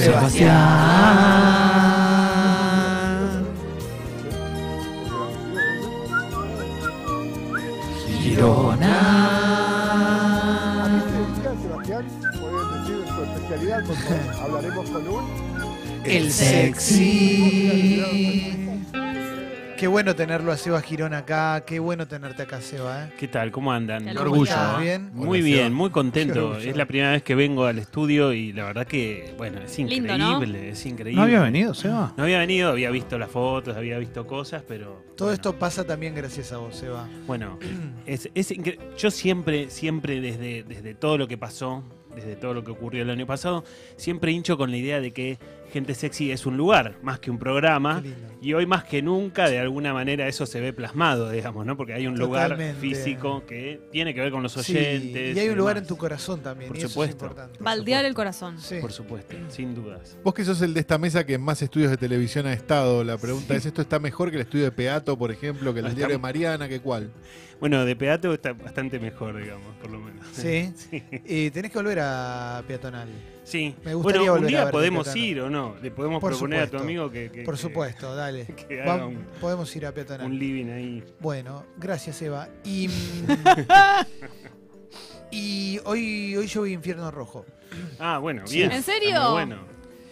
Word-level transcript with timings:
Sebastián. 0.00 1.60
Girona. 8.22 8.96
Sebastián, 11.62 12.04
pueden 12.40 12.66
decir 12.80 13.04
su 13.14 13.22
especialidad, 13.22 13.80
por 13.84 13.96
favor. 13.96 14.34
Hablaremos 14.42 14.90
con 14.90 15.08
un. 15.08 15.24
El 16.04 16.32
sexy. 16.32 17.59
Qué 19.80 19.86
bueno 19.86 20.14
tenerlo 20.14 20.52
a 20.52 20.58
Seba 20.58 20.82
Girón 20.82 21.14
acá, 21.14 21.64
qué 21.66 21.78
bueno 21.78 22.06
tenerte 22.06 22.42
acá, 22.42 22.60
Seba. 22.60 23.06
¿eh? 23.06 23.12
¿Qué 23.18 23.28
tal? 23.28 23.50
¿Cómo 23.50 23.72
andan? 23.72 24.04
Qué 24.04 24.18
orgullo, 24.18 24.42
¿Estás 24.44 24.74
¿no? 24.74 24.80
bien? 24.80 25.10
Muy 25.14 25.38
Hola, 25.38 25.44
bien, 25.46 25.56
Seba. 25.68 25.70
muy 25.70 25.88
contento. 25.90 26.58
Es 26.58 26.76
la 26.76 26.84
primera 26.84 27.12
vez 27.12 27.22
que 27.22 27.34
vengo 27.34 27.64
al 27.64 27.78
estudio 27.78 28.34
y 28.34 28.52
la 28.52 28.64
verdad 28.64 28.86
que, 28.86 29.32
bueno, 29.38 29.58
es 29.62 29.78
increíble, 29.78 30.18
Lindo, 30.18 30.36
¿no? 30.36 30.42
es 30.58 30.84
increíble. 30.84 31.16
¿No 31.16 31.22
había 31.22 31.40
venido, 31.40 31.72
Seba? 31.72 32.12
No 32.14 32.24
había 32.24 32.40
venido, 32.40 32.68
había 32.68 32.90
visto 32.90 33.18
las 33.18 33.30
fotos, 33.30 33.74
había 33.74 33.96
visto 33.98 34.26
cosas, 34.26 34.62
pero... 34.68 35.02
Todo 35.16 35.28
bueno, 35.28 35.32
esto 35.34 35.58
pasa 35.58 35.82
también 35.86 36.14
gracias 36.14 36.52
a 36.52 36.58
vos, 36.58 36.76
Seba. 36.76 37.08
Bueno, 37.26 37.58
es, 38.04 38.28
es 38.34 38.50
incre- 38.50 38.78
yo 38.98 39.10
siempre, 39.10 39.70
siempre 39.70 40.20
desde, 40.20 40.62
desde 40.62 40.92
todo 40.94 41.16
lo 41.16 41.26
que 41.26 41.38
pasó, 41.38 41.82
desde 42.14 42.36
todo 42.36 42.52
lo 42.52 42.64
que 42.64 42.72
ocurrió 42.72 43.02
el 43.02 43.08
año 43.08 43.26
pasado, 43.26 43.64
siempre 43.96 44.30
hincho 44.30 44.58
con 44.58 44.70
la 44.70 44.76
idea 44.76 45.00
de 45.00 45.12
que 45.12 45.38
Gente 45.70 45.94
Sexy 45.94 46.30
es 46.32 46.46
un 46.46 46.56
lugar, 46.56 46.96
más 47.02 47.18
que 47.20 47.30
un 47.30 47.38
programa. 47.38 48.02
Y 48.42 48.52
hoy 48.54 48.66
más 48.66 48.84
que 48.84 49.02
nunca, 49.02 49.48
de 49.48 49.58
alguna 49.58 49.92
manera, 49.92 50.26
eso 50.26 50.46
se 50.46 50.60
ve 50.60 50.72
plasmado, 50.72 51.30
digamos, 51.30 51.64
¿no? 51.66 51.76
Porque 51.76 51.92
hay 51.94 52.06
un 52.06 52.18
lugar 52.18 52.58
físico 52.80 53.44
que 53.46 53.80
tiene 53.92 54.14
que 54.14 54.20
ver 54.20 54.30
con 54.32 54.42
los 54.42 54.52
Sí, 54.52 54.76
oyentes. 54.76 55.36
y 55.36 55.40
hay 55.40 55.48
un 55.48 55.56
lugar 55.58 55.74
demás. 55.76 55.88
en 55.90 55.94
tu 55.94 55.96
corazón 55.98 56.40
también, 56.40 56.68
Por 56.68 56.76
y 56.76 56.80
eso 56.80 56.88
supuesto. 56.88 57.16
es 57.16 57.22
importante. 57.22 57.58
Baldear 57.62 58.04
el 58.04 58.14
corazón. 58.14 58.58
Sí. 58.58 58.76
Por 58.80 58.92
supuesto, 58.92 59.36
sin 59.48 59.74
dudas. 59.74 60.16
Vos 60.24 60.34
que 60.34 60.44
sos 60.44 60.60
el 60.62 60.74
de 60.74 60.80
esta 60.80 60.98
mesa 60.98 61.24
que 61.24 61.34
en 61.34 61.42
más 61.42 61.60
estudios 61.62 61.90
de 61.90 61.96
televisión 61.96 62.46
ha 62.46 62.52
estado, 62.52 63.04
la 63.04 63.16
pregunta 63.18 63.54
es, 63.54 63.66
¿esto 63.66 63.82
está 63.82 63.98
mejor 63.98 64.30
que 64.30 64.36
el 64.36 64.42
estudio 64.42 64.64
de 64.64 64.72
Peato, 64.72 65.16
por 65.18 65.30
ejemplo, 65.30 65.72
que 65.74 65.80
el 65.80 65.86
Ah, 65.86 65.88
del 65.88 65.96
diario 65.96 66.16
de 66.16 66.22
Mariana, 66.22 66.68
que 66.68 66.80
cuál? 66.80 67.10
Bueno, 67.60 67.84
de 67.84 67.94
Peato 67.94 68.32
está 68.32 68.54
bastante 68.54 68.98
mejor, 68.98 69.36
digamos, 69.36 69.76
por 69.82 69.90
lo 69.90 69.98
menos. 70.00 70.26
Sí. 70.32 70.72
Sí. 70.90 71.02
Y 71.26 71.50
tenés 71.50 71.70
que 71.70 71.78
volver 71.78 71.98
a 72.00 72.62
Peatonal. 72.66 73.08
Sí. 73.50 73.74
Me 73.84 73.94
gustaría 73.94 74.20
bueno, 74.20 74.34
un 74.34 74.40
volver 74.42 74.56
a 74.56 74.62
día 74.62 74.70
podemos 74.70 75.16
ir 75.16 75.40
o 75.40 75.50
no. 75.50 75.74
Le 75.82 75.90
podemos 75.90 76.20
Por 76.20 76.30
proponer 76.30 76.60
a 76.62 76.66
tu 76.70 76.76
amigo 76.78 77.10
que, 77.10 77.30
que- 77.32 77.42
Por 77.42 77.56
que- 77.56 77.60
supuesto, 77.60 78.14
dale. 78.14 78.46
que 78.68 78.80
haga 78.80 79.06
un, 79.06 79.24
podemos 79.40 79.74
ir 79.74 79.86
a 79.86 79.92
Peatonal. 79.92 80.24
un 80.26 80.38
living 80.38 80.70
ahí. 80.70 81.04
Bueno, 81.18 81.66
gracias 81.76 82.22
Eva. 82.22 82.48
Y, 82.64 82.88
y 85.30 85.78
hoy, 85.84 86.36
hoy 86.36 86.46
yo 86.46 86.60
voy 86.60 86.70
a 86.70 86.74
Infierno 86.74 87.10
Rojo. 87.10 87.44
Ah, 87.98 88.18
bueno, 88.18 88.42
bien. 88.50 88.72
¿En 88.72 88.82
serio? 88.82 89.20
muy 89.22 89.32
bueno. 89.32 89.56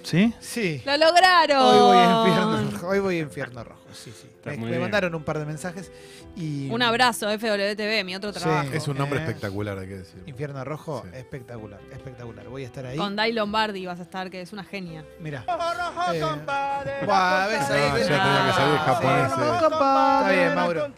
¿Sí? 0.08 0.32
Sí. 0.40 0.82
¡Lo 0.86 0.96
lograron! 0.96 1.58
Hoy 1.66 1.78
voy 1.80 1.98
a 1.98 2.08
Infierno 2.08 2.70
Rojo. 2.70 2.86
Hoy 2.88 2.98
voy 2.98 3.16
a 3.16 3.20
Infierno 3.20 3.62
Rojo. 3.64 3.80
Sí, 3.92 4.10
sí. 4.18 4.26
Está 4.36 4.50
Me, 4.50 4.56
muy 4.56 4.64
me 4.66 4.70
bien. 4.70 4.82
mandaron 4.82 5.14
un 5.14 5.22
par 5.22 5.38
de 5.38 5.44
mensajes 5.44 5.92
y. 6.34 6.70
Un 6.70 6.80
abrazo, 6.80 7.28
FWTV, 7.30 8.04
mi 8.04 8.16
otro 8.16 8.32
Sí. 8.32 8.40
trabajo. 8.40 8.70
Es 8.72 8.88
un 8.88 8.96
nombre 8.96 9.18
Eh. 9.18 9.22
espectacular, 9.24 9.78
hay 9.78 9.86
que 9.86 9.98
decir. 9.98 10.22
Infierno 10.24 10.64
Rojo, 10.64 11.02
Sí. 11.04 11.10
espectacular, 11.18 11.78
espectacular. 11.92 12.46
Voy 12.48 12.62
a 12.62 12.66
estar 12.66 12.86
ahí. 12.86 12.96
Con 12.96 13.16
Dai 13.16 13.32
Lombardi 13.32 13.84
vas 13.84 14.00
a 14.00 14.04
estar, 14.04 14.30
que 14.30 14.40
es 14.40 14.50
una 14.54 14.64
genia. 14.64 15.04
Mira. 15.20 15.44
Eh, 15.46 17.04
buah, 17.04 17.46
ves 17.48 17.70
ahí, 17.70 17.82
Ah, 17.90 17.94
ves 17.94 18.08
ya 18.08 18.22
tenía 18.24 18.46
que 18.46 18.52
salir 18.54 18.78
japonés, 18.78 19.32
Sí. 19.34 19.40
eh. 19.42 19.58
Está 19.62 20.30
bien, 20.30 20.54
Mauro. 20.54 20.88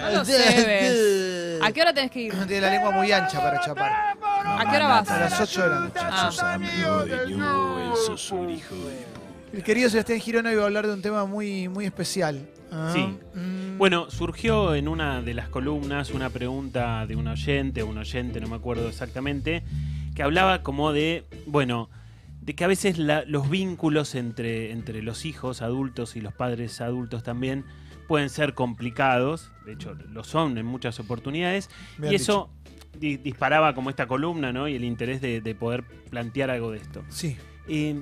No 0.00 0.10
lo 0.18 0.24
sé, 0.24 0.64
ves. 0.66 1.62
¿A 1.62 1.72
qué 1.72 1.82
hora 1.82 1.92
tenés 1.92 2.10
que 2.10 2.20
ir? 2.20 2.32
Tiene 2.46 2.60
la 2.62 2.70
lengua 2.70 2.90
muy 2.92 3.12
ancha 3.12 3.38
para 3.38 3.60
chapar. 3.60 4.16
¿A 4.56 4.64
qué 4.70 4.76
hora 4.76 4.86
vas? 4.88 5.10
A 5.10 5.20
las 5.20 5.40
8 5.40 5.62
de 5.62 5.68
la 5.68 5.80
noche. 5.80 6.00
Ah. 6.02 6.58
El 9.52 9.62
querido 9.62 9.88
Sebastián 9.90 10.20
Girón 10.20 10.46
hoy 10.46 10.54
va 10.54 10.62
a 10.62 10.66
hablar 10.66 10.86
de 10.86 10.92
un 10.94 11.02
tema 11.02 11.24
muy, 11.26 11.68
muy 11.68 11.84
especial. 11.84 12.48
Ah, 12.70 12.90
Sí. 12.94 13.00
mm, 13.34 13.78
Bueno, 13.78 14.10
surgió 14.10 14.74
en 14.74 14.88
una 14.88 15.22
de 15.22 15.34
las 15.34 15.48
columnas 15.48 16.10
una 16.10 16.30
pregunta 16.30 17.06
de 17.06 17.14
un 17.14 17.28
oyente, 17.28 17.82
un 17.84 17.96
oyente, 17.98 18.40
no 18.40 18.48
me 18.48 18.56
acuerdo 18.56 18.88
exactamente, 18.88 19.62
que 20.16 20.22
hablaba 20.24 20.62
como 20.64 20.92
de, 20.92 21.24
bueno, 21.46 21.88
de 22.40 22.54
que 22.56 22.64
a 22.64 22.66
veces 22.66 22.98
la- 22.98 23.24
los 23.24 23.48
vínculos 23.48 24.16
entre, 24.16 24.72
entre 24.72 25.00
los 25.02 25.24
hijos 25.24 25.62
adultos 25.62 26.16
y 26.16 26.20
los 26.20 26.32
padres 26.34 26.80
adultos 26.80 27.22
también 27.22 27.64
pueden 28.08 28.30
ser 28.30 28.54
complicados, 28.54 29.52
de 29.64 29.74
hecho 29.74 29.94
lo 29.94 30.24
son 30.24 30.58
en 30.58 30.66
muchas 30.66 30.98
oportunidades, 30.98 31.70
y 32.02 32.14
eso 32.16 32.50
di- 32.98 33.16
disparaba 33.16 33.74
como 33.74 33.90
esta 33.90 34.06
columna, 34.06 34.52
¿no? 34.52 34.68
Y 34.68 34.74
el 34.76 34.84
interés 34.84 35.20
de, 35.20 35.40
de 35.40 35.54
poder 35.54 35.84
plantear 36.10 36.50
algo 36.50 36.70
de 36.70 36.78
esto. 36.78 37.04
Sí. 37.08 37.36
Eh, 37.68 38.00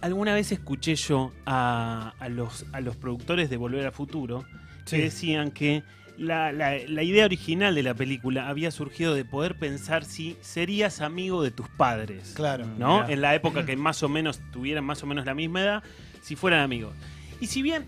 alguna 0.00 0.34
vez 0.34 0.52
escuché 0.52 0.94
yo 0.96 1.32
a, 1.46 2.14
a 2.18 2.28
los, 2.28 2.66
a 2.72 2.80
los 2.80 2.96
productores 2.96 3.50
de 3.50 3.56
Volver 3.56 3.86
al 3.86 3.92
Futuro 3.92 4.44
Sí. 4.84 4.96
que 4.96 5.02
decían 5.04 5.52
que 5.52 5.84
la, 6.18 6.50
la- 6.52 6.76
la 6.88 7.02
idea 7.04 7.24
original 7.24 7.74
de 7.74 7.82
la 7.84 7.94
película 7.94 8.48
había 8.48 8.70
surgido 8.72 9.14
de 9.14 9.24
poder 9.24 9.56
pensar 9.56 10.04
si 10.04 10.36
serías 10.40 11.00
amigo 11.00 11.42
de 11.42 11.52
tus 11.52 11.68
padres. 11.68 12.32
Claro. 12.34 12.66
¿no? 12.78 13.02
Mirá. 13.02 13.12
En 13.12 13.20
la 13.20 13.34
época 13.34 13.64
que 13.64 13.76
más 13.76 14.02
o 14.02 14.08
menos 14.08 14.40
tuvieran 14.52 14.84
más 14.84 15.02
o 15.02 15.06
menos 15.06 15.24
la 15.24 15.34
misma 15.34 15.62
edad, 15.62 15.82
si 16.20 16.34
fueran 16.36 16.60
amigos. 16.60 16.94
Y 17.40 17.46
si 17.46 17.62
bien, 17.62 17.86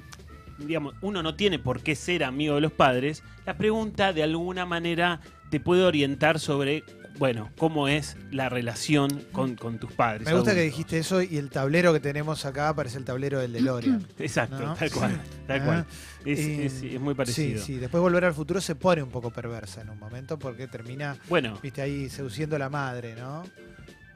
digamos, 0.58 0.94
uno 1.00 1.22
no 1.22 1.34
tiene 1.34 1.58
por 1.58 1.82
qué 1.82 1.96
ser 1.96 2.22
amigo 2.25 2.54
de 2.54 2.60
los 2.60 2.72
padres, 2.72 3.25
la 3.44 3.56
pregunta 3.56 4.12
de 4.12 4.22
alguna 4.22 4.64
manera 4.66 5.20
te 5.54 5.60
puede 5.60 5.84
orientar 5.84 6.41
sobre, 6.41 6.82
bueno, 7.16 7.48
cómo 7.56 7.87
es 7.87 8.16
la 8.32 8.48
relación 8.48 9.22
con, 9.31 9.54
con 9.54 9.78
tus 9.78 9.92
padres. 9.92 10.26
Me 10.26 10.34
gusta 10.34 10.53
que 10.53 10.62
dijiste 10.62 10.98
eso 10.98 11.22
y 11.22 11.37
el 11.37 11.48
tablero 11.48 11.92
que 11.92 12.00
tenemos 12.00 12.44
acá 12.44 12.75
parece 12.75 12.98
el 12.98 13.04
tablero 13.04 13.38
del 13.38 13.53
DeLorean. 13.53 14.04
Exacto, 14.19 14.59
¿no? 14.59 14.75
tal 14.75 14.91
cual, 14.91 15.20
tal 15.47 15.60
Ah, 15.60 15.64
cual. 15.64 15.87
Es, 16.25 16.41
eh, 16.41 16.66
es- 16.66 16.82
es 16.82 17.00
muy 17.00 17.12
Sí, 17.12 17.16
parecido. 17.16 17.62
sí. 17.62 17.75
Después 17.76 18.00
volver 18.03 18.25
al 18.25 18.34
futuro 18.34 18.60
se 18.60 18.75
pone 18.75 19.00
un 19.00 19.10
poco 19.10 19.31
perversa 19.31 19.82
en 19.82 19.91
un 19.91 19.98
momento 20.00 20.41
porque 20.41 20.66
termina, 20.66 21.16
Bueno, 21.28 21.56
viste, 21.62 21.82
ahí 21.82 22.10
seduciendo 22.10 22.56
a 22.56 22.59
la 22.59 22.69
madre, 22.69 23.14
¿no? 23.14 23.44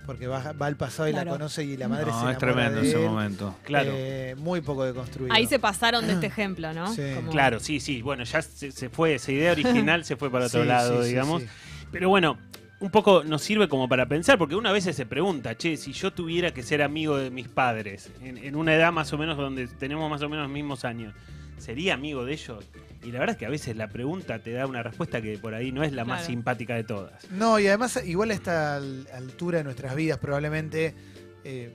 Porque 0.09 0.27
va, 0.27 0.53
va 0.55 0.65
al 0.69 0.77
pasado 0.79 1.07
y 1.11 1.13
la 1.13 1.27
conoce 1.27 1.63
y 1.65 1.77
la 1.77 1.87
madre 1.87 2.07
se 2.07 2.11
No, 2.13 2.17
enamora 2.17 2.33
es 2.33 2.39
tremendo 2.39 2.81
de 2.81 2.89
ese 2.89 2.99
él. 3.05 3.11
momento. 3.11 3.55
claro. 3.63 3.91
Eh, 3.93 4.35
muy 4.39 4.63
poco 4.63 4.85
deconstruido. 4.87 5.35
Ahí 5.35 5.45
se 5.47 5.59
pasaron 5.59 6.07
de 6.07 6.15
este 6.15 6.27
ejemplo, 6.29 6.73
¿no? 6.73 6.91
Sí. 6.95 7.03
Como- 7.15 7.31
Claro, 7.31 7.61
sí, 7.61 7.79
sí. 7.79 8.01
Bueno, 8.01 8.25
ya 8.25 8.41
se, 8.41 8.73
se 8.73 8.89
fue, 8.89 9.17
esa 9.17 9.33
idea 9.33 9.53
original 9.53 10.07
se 10.07 10.17
fue 10.17 10.31
para 10.31 10.47
otro 10.47 10.63
Sí, 10.63 10.67
lado, 10.67 10.97
sí, 10.97 11.03
sí, 11.03 11.09
digamos. 11.11 11.43
sí. 11.43 11.49
Pero 11.93 12.09
bueno, 12.09 12.39
un 12.81 12.91
poco 12.91 13.23
nos 13.23 13.43
sirve 13.43 13.69
como 13.69 13.87
para 13.87 14.07
pensar, 14.07 14.39
porque 14.39 14.55
una 14.55 14.73
vez 14.73 14.85
se 14.85 15.05
pregunta, 15.05 15.55
che, 15.59 15.77
si 15.77 15.93
yo 15.93 16.11
tuviera 16.11 16.55
que 16.55 16.63
ser 16.63 16.81
amigo 16.81 17.19
de 17.19 17.31
mis 17.31 17.49
padres, 17.49 18.11
en, 18.23 18.39
en 18.39 18.57
una 18.57 18.75
edad 18.75 18.91
más 18.93 19.13
o 19.13 19.19
menos 19.19 19.37
donde 19.37 19.67
tenemos 19.69 20.11
más 20.11 20.23
o 20.23 20.29
menos 20.31 20.45
los 20.47 20.53
mismos 20.55 20.87
años, 20.87 21.13
¿sería 21.59 21.93
amigo 21.93 22.25
de 22.25 22.33
ellos? 22.33 22.65
Y 23.03 23.13
la 23.13 23.21
verdad 23.21 23.35
es 23.35 23.39
que 23.39 23.47
a 23.47 23.51
veces 23.51 23.77
la 23.77 23.89
pregunta 23.89 24.39
te 24.41 24.53
da 24.53 24.67
una 24.67 24.83
respuesta 24.83 25.23
que 25.23 25.39
por 25.39 25.55
ahí 25.55 25.71
no 25.73 25.83
es 25.85 25.93
la 25.93 26.05
más 26.05 26.27
simpática 26.27 26.75
de 26.75 26.85
todas. 26.85 27.31
No, 27.31 27.59
y 27.59 27.67
además, 27.69 28.01
igual 28.05 28.31
a 28.31 28.35
esta 28.35 28.77
al- 28.77 29.07
altura 29.15 29.59
de 29.59 29.65
nuestras 29.65 29.95
vidas, 29.95 30.19
probablemente, 30.19 30.95
eh, 31.45 31.75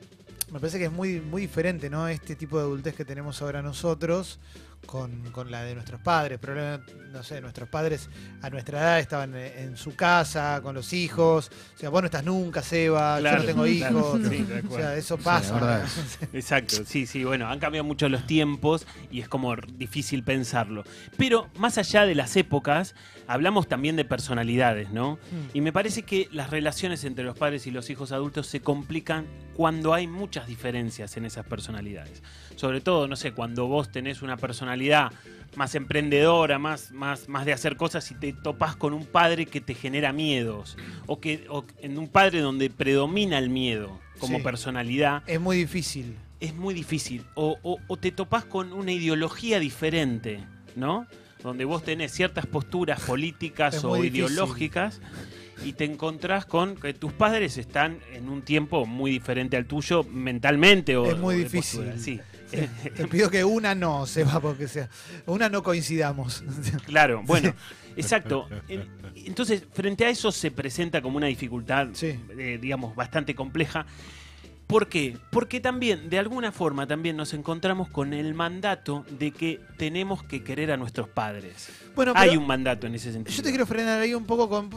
me 0.52 0.60
parece 0.60 0.78
que 0.80 0.86
es 0.86 0.92
muy, 0.92 1.22
muy 1.22 1.42
diferente, 1.44 1.90
¿no? 1.90 2.08
Este 2.08 2.36
tipo 2.36 2.58
de 2.58 2.64
adultez 2.64 2.94
que 2.96 3.06
tenemos 3.06 3.42
ahora 3.42 3.62
nosotros 3.62 4.40
con, 4.86 5.32
con 5.32 5.52
la 5.52 5.64
de 5.64 5.76
nuestros 5.76 6.02
padres. 6.02 6.40
Probablemente, 6.40 6.94
no 7.12 7.24
sé, 7.24 7.42
nuestros 7.42 7.70
padres 7.70 8.10
a 8.42 8.50
nuestra 8.50 8.80
edad 8.80 9.00
estaban 9.00 9.36
en, 9.36 9.58
en 9.58 9.78
su 9.78 9.96
casa, 9.96 10.60
con 10.62 10.76
los 10.76 10.94
hijos. 10.94 11.52
O 11.76 11.78
sea, 11.78 11.90
vos 11.90 12.02
no 12.02 12.06
estás 12.06 12.24
nunca, 12.24 12.62
Seba, 12.62 13.20
yo 13.20 13.32
no 13.38 13.44
tengo 13.44 13.64
claro, 13.64 14.00
hijos. 14.00 14.22
sí, 14.30 14.46
o 14.70 14.76
sea, 14.76 14.96
eso 14.96 15.18
pasa. 15.18 15.54
verdad 15.54 15.86
Exacto, 16.34 16.84
sí, 16.86 17.06
sí, 17.06 17.24
bueno, 17.24 17.48
han 17.48 17.60
cambiado 17.60 17.84
mucho 17.84 18.10
los 18.10 18.26
tiempos 18.26 18.86
y 19.12 19.22
es 19.22 19.30
como 19.30 19.56
difícil 19.56 20.24
pensarlo. 20.24 20.84
Pero 21.18 21.50
más 21.58 21.78
allá 21.78 22.06
de 22.06 22.16
las 22.16 22.36
épocas, 22.36 22.96
hablamos 23.28 23.68
también 23.68 23.96
de 23.96 24.06
personalidades, 24.06 24.92
¿no? 24.92 25.14
Mm. 25.14 25.58
Y 25.58 25.62
me 25.62 25.72
parece 25.72 26.04
que 26.04 26.28
las 26.32 26.50
relaciones 26.50 27.04
entre 27.04 27.24
los 27.24 27.38
padres 27.38 27.68
y 27.68 27.72
los 27.72 27.90
hijos 27.90 28.12
adultos 28.12 28.48
se 28.48 28.62
complican 28.62 29.28
cuando 29.54 29.94
hay 29.94 30.08
muchas 30.08 30.48
diferencias 30.48 31.16
en 31.18 31.26
esas 31.26 31.46
personalidades. 31.46 32.24
Sobre 32.56 32.82
todo, 32.82 33.08
no 33.08 33.16
sé, 33.16 33.34
cuando 33.34 33.68
vos 33.68 33.92
tenés 33.92 34.22
una 34.22 34.38
personalidad 34.38 34.73
más 35.56 35.76
emprendedora, 35.76 36.58
más, 36.58 36.92
más, 36.92 37.30
más 37.30 37.46
de 37.46 37.54
hacer 37.54 37.78
cosas 37.78 38.10
y 38.12 38.16
te 38.16 38.34
topás 38.34 38.76
con 38.76 38.92
un 38.94 39.06
padre 39.06 39.46
que 39.46 39.62
te 39.62 39.76
genera 39.76 40.12
miedos. 40.12 40.78
O 41.06 41.20
que 41.20 41.46
o 41.50 41.64
en 41.80 41.98
un 41.98 42.08
padre 42.08 42.40
donde 42.42 42.70
predomina 42.72 43.38
el 43.38 43.50
miedo 43.50 44.00
como 44.20 44.38
Sí. 44.38 44.44
personalidad 44.44 45.22
Es 45.28 45.40
muy 45.40 45.58
difícil. 45.58 46.16
es 46.40 46.56
muy 46.56 46.74
difícil. 46.74 47.24
O, 47.36 47.58
o- 47.62 47.78
o 47.88 47.98
te 47.98 48.12
topás 48.12 48.46
con 48.46 48.74
una 48.74 48.92
ideología 48.92 49.60
diferente, 49.60 50.40
¿no? 50.76 51.06
Donde 51.44 51.66
vos 51.66 51.84
tenés 51.84 52.12
ciertas 52.14 52.46
posturas 52.48 53.00
políticas 53.02 53.84
o 53.84 54.04
ideológicas 54.04 55.02
y 55.64 55.74
te 55.74 55.86
encontrás 55.86 56.46
con 56.46 56.76
que 56.76 56.94
tus 56.96 57.14
padres 57.14 57.58
están 57.58 58.00
en 58.14 58.28
un 58.28 58.42
tiempo 58.42 58.86
muy 58.88 59.12
diferente 59.12 59.56
al 59.56 59.66
tuyo 59.66 60.04
mentalmente 60.04 60.98
o 60.98 61.06
Es 61.12 61.18
muy 61.20 61.36
o 61.36 61.38
difícil. 61.38 61.82
postura. 61.82 61.98
Sí. 62.00 62.20
Te 62.96 63.08
pido 63.08 63.30
que 63.30 63.44
una 63.44 63.76
no, 63.76 64.06
Seba, 64.06 64.40
porque 64.40 64.68
sea. 64.68 64.90
Una 65.26 65.50
no 65.50 65.64
coincidamos. 65.64 66.44
Claro, 66.86 67.22
bueno, 67.26 67.54
exacto. 67.96 68.48
En- 68.68 68.88
Entonces, 69.16 69.64
frente 69.74 70.06
a 70.06 70.10
eso 70.10 70.32
se 70.32 70.52
presenta 70.52 71.02
como 71.02 71.18
una 71.18 71.28
dificultad, 71.28 71.88
Sí. 71.94 72.20
eh, 72.38 72.58
digamos, 72.62 72.96
bastante 72.96 73.36
compleja. 73.36 73.86
¿Por 74.68 74.88
qué? 74.88 75.18
Porque 75.30 75.60
también, 75.60 76.10
de 76.10 76.18
alguna 76.18 76.52
forma, 76.52 76.88
también 76.88 77.18
nos 77.18 77.34
encontramos 77.34 77.90
con 77.90 78.14
el 78.14 78.34
mandato 78.34 79.06
de 79.20 79.32
que 79.32 79.60
tenemos 79.78 80.24
que 80.24 80.44
querer 80.44 80.72
a 80.72 80.78
nuestros 80.78 81.10
padres. 81.10 81.70
Bueno, 81.96 82.14
Hay 82.16 82.38
un 82.38 82.48
mandato 82.48 82.88
en 82.88 82.96
ese 82.96 83.12
sentido. 83.12 83.36
yo 83.38 83.44
te 83.44 83.50
quiero 83.50 83.66
frenar 83.68 84.00
ahí 84.00 84.14
un 84.14 84.26
poco 84.26 84.50
con 84.50 84.70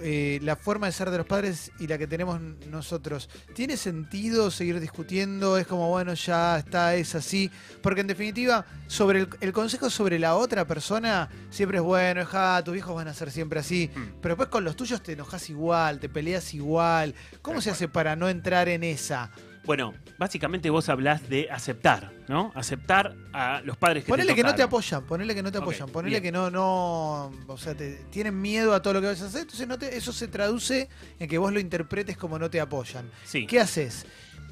eh, 0.00 0.38
la 0.42 0.56
forma 0.56 0.86
de 0.86 0.92
ser 0.92 1.10
de 1.10 1.18
los 1.18 1.26
padres 1.26 1.70
y 1.78 1.86
la 1.86 1.98
que 1.98 2.06
tenemos 2.06 2.40
nosotros. 2.68 3.28
¿Tiene 3.54 3.76
sentido 3.76 4.50
seguir 4.50 4.80
discutiendo? 4.80 5.56
Es 5.58 5.66
como, 5.66 5.88
bueno, 5.88 6.14
ya 6.14 6.58
está, 6.58 6.94
es 6.94 7.14
así. 7.14 7.50
Porque 7.82 8.00
en 8.02 8.06
definitiva, 8.06 8.64
sobre 8.86 9.20
el, 9.20 9.28
el 9.40 9.52
consejo 9.52 9.90
sobre 9.90 10.18
la 10.18 10.36
otra 10.36 10.66
persona 10.66 11.28
siempre 11.50 11.78
es 11.78 11.84
bueno, 11.84 12.20
es, 12.22 12.28
"Ja, 12.28 12.62
tus 12.64 12.76
hijos 12.76 12.94
van 12.94 13.08
a 13.08 13.14
ser 13.14 13.30
siempre 13.30 13.60
así. 13.60 13.90
Mm. 13.94 14.00
Pero 14.20 14.34
después 14.34 14.48
con 14.48 14.64
los 14.64 14.76
tuyos 14.76 15.02
te 15.02 15.12
enojas 15.12 15.48
igual, 15.50 15.98
te 16.00 16.08
peleas 16.08 16.54
igual. 16.54 17.14
¿Cómo 17.42 17.56
Tal 17.56 17.62
se 17.62 17.68
cual. 17.70 17.74
hace 17.74 17.88
para 17.88 18.16
no 18.16 18.28
entrar 18.28 18.68
en 18.68 18.84
esa? 18.84 19.30
Bueno, 19.64 19.92
básicamente 20.18 20.70
vos 20.70 20.88
hablás 20.88 21.28
de 21.28 21.48
aceptar, 21.50 22.10
¿no? 22.28 22.52
Aceptar 22.54 23.14
a 23.32 23.60
los 23.64 23.76
padres 23.76 24.04
que 24.04 24.08
Ponele 24.08 24.30
te 24.30 24.36
que 24.36 24.42
no 24.42 24.54
te 24.54 24.62
apoyan, 24.62 25.04
ponele 25.04 25.34
que 25.34 25.42
no 25.42 25.52
te 25.52 25.58
apoyan, 25.58 25.88
ponele 25.90 26.20
bien. 26.20 26.22
que 26.22 26.32
no, 26.32 26.50
no, 26.50 27.30
o 27.46 27.56
sea, 27.58 27.74
te, 27.74 27.96
tienen 28.10 28.40
miedo 28.40 28.72
a 28.74 28.80
todo 28.80 28.94
lo 28.94 29.00
que 29.02 29.08
vas 29.08 29.20
a 29.20 29.26
hacer, 29.26 29.42
entonces 29.42 29.68
no 29.68 29.78
te- 29.78 29.94
eso 29.96 30.12
se 30.12 30.26
traduce 30.28 30.88
en 31.18 31.28
que 31.28 31.36
vos 31.38 31.52
lo 31.52 31.60
interpretes 31.60 32.16
como 32.16 32.38
no 32.38 32.48
te 32.48 32.60
apoyan. 32.60 33.10
Sí. 33.24 33.46
¿Qué 33.46 33.60
haces? 33.60 34.06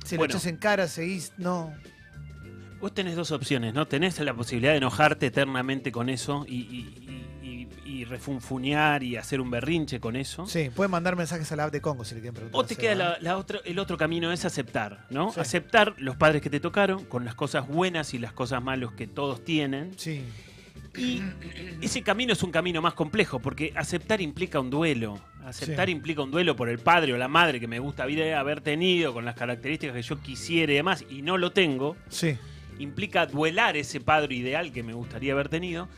¿Se 0.04 0.16
Bueno. 0.18 0.32
lo 0.34 0.36
echas 0.38 0.46
en 0.46 0.56
cara, 0.58 0.86
seguís? 0.86 1.32
No. 1.38 1.72
Vos 2.78 2.92
tenés 2.92 3.16
dos 3.16 3.30
opciones, 3.30 3.72
¿no? 3.72 3.86
Tenés 3.88 4.18
la 4.20 4.34
posibilidad 4.34 4.72
de 4.72 4.76
enojarte 4.78 5.26
eternamente 5.26 5.90
con 5.90 6.10
eso 6.10 6.44
y, 6.46 6.56
y- 6.56 7.05
y- 8.00 8.04
refunfuñar 8.04 9.02
y 9.02 9.16
hacer 9.16 9.40
un 9.40 9.50
berrinche 9.50 10.00
con 10.00 10.16
eso. 10.16 10.46
Sí, 10.46 10.70
pueden 10.74 10.90
mandar 10.90 11.16
mensajes 11.16 11.50
a 11.52 11.56
la 11.56 11.64
app 11.64 11.72
de 11.72 11.80
Congo 11.80 12.04
si 12.04 12.14
le 12.14 12.20
quieren 12.20 12.34
preguntar. 12.34 12.60
O 12.60 12.64
te 12.64 12.76
queda 12.76 12.94
la, 12.94 13.18
la 13.20 13.36
otro- 13.36 13.62
el 13.64 13.78
otro 13.78 13.96
camino 13.96 14.30
es 14.32 14.44
aceptar, 14.44 15.06
¿no? 15.10 15.32
Sí. 15.32 15.40
Aceptar 15.40 15.94
los 15.98 16.16
padres 16.16 16.42
que 16.42 16.50
te 16.50 16.60
tocaron 16.60 17.04
con 17.04 17.24
las 17.24 17.34
cosas 17.34 17.66
buenas 17.68 18.14
y 18.14 18.18
las 18.18 18.32
cosas 18.32 18.62
malas 18.62 18.92
que 18.92 19.06
todos 19.06 19.44
tienen. 19.44 19.92
Sí, 19.96 20.22
Y 20.98 21.20
ese 21.82 22.02
camino 22.02 22.32
es 22.32 22.42
un 22.42 22.50
camino 22.50 22.80
más 22.80 22.94
complejo 22.94 23.38
porque 23.38 23.72
aceptar 23.76 24.20
implica 24.22 24.60
un 24.60 24.70
duelo. 24.70 25.18
Aceptar 25.44 25.86
Sí. 25.88 25.92
implica 25.92 26.22
un 26.22 26.30
duelo 26.30 26.56
por 26.56 26.68
el 26.70 26.78
padre 26.78 27.12
o 27.12 27.18
la 27.18 27.28
madre 27.28 27.60
que 27.60 27.68
me 27.68 27.78
gusta 27.78 28.04
haber 28.04 28.60
tenido 28.62 29.12
con 29.12 29.24
las 29.26 29.34
características 29.34 29.94
que 29.94 30.02
yo 30.02 30.20
quisiera 30.22 30.72
y 30.72 30.76
demás 30.76 31.04
y 31.10 31.20
no 31.22 31.36
lo 31.36 31.52
tengo. 31.52 31.96
sí. 32.08 32.36
Implica 32.78 33.24
duelar 33.24 33.74
ese 33.78 34.00
padre 34.00 34.34
ideal 34.34 34.70
que 34.70 34.82
me 34.82 34.92
gustaría 34.92 35.32
haber 35.32 35.48
tenido. 35.48 35.88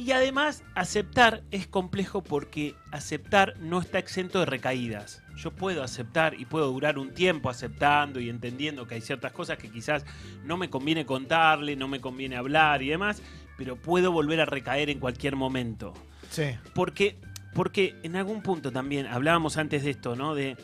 Y 0.00 0.12
además, 0.12 0.64
aceptar 0.74 1.42
es 1.50 1.66
complejo 1.66 2.22
porque 2.22 2.74
aceptar 2.90 3.58
no 3.58 3.80
está 3.80 3.98
exento 3.98 4.40
de 4.40 4.46
recaídas. 4.46 5.22
Yo 5.36 5.50
puedo 5.50 5.82
aceptar 5.82 6.40
y 6.40 6.46
puedo 6.46 6.72
durar 6.72 6.98
un 6.98 7.12
tiempo 7.12 7.50
aceptando 7.50 8.18
y 8.18 8.30
entendiendo 8.30 8.86
que 8.86 8.94
hay 8.94 9.02
ciertas 9.02 9.30
cosas 9.32 9.58
que 9.58 9.70
quizás 9.70 10.06
no 10.42 10.56
me 10.56 10.70
conviene 10.70 11.04
contarle, 11.04 11.76
no 11.76 11.86
me 11.86 12.00
conviene 12.00 12.36
hablar 12.36 12.80
y 12.80 12.88
demás, 12.88 13.20
pero 13.58 13.76
puedo 13.76 14.10
volver 14.10 14.40
a 14.40 14.46
recaer 14.46 14.88
en 14.88 15.00
cualquier 15.00 15.36
momento. 15.36 15.92
Sí. 16.30 16.44
Porque, 16.72 17.18
porque 17.52 17.94
en 18.02 18.16
algún 18.16 18.40
punto 18.40 18.72
también, 18.72 19.06
hablábamos 19.06 19.58
antes 19.58 19.84
de 19.84 19.90
esto, 19.90 20.16
¿no? 20.16 20.34
De. 20.34 20.56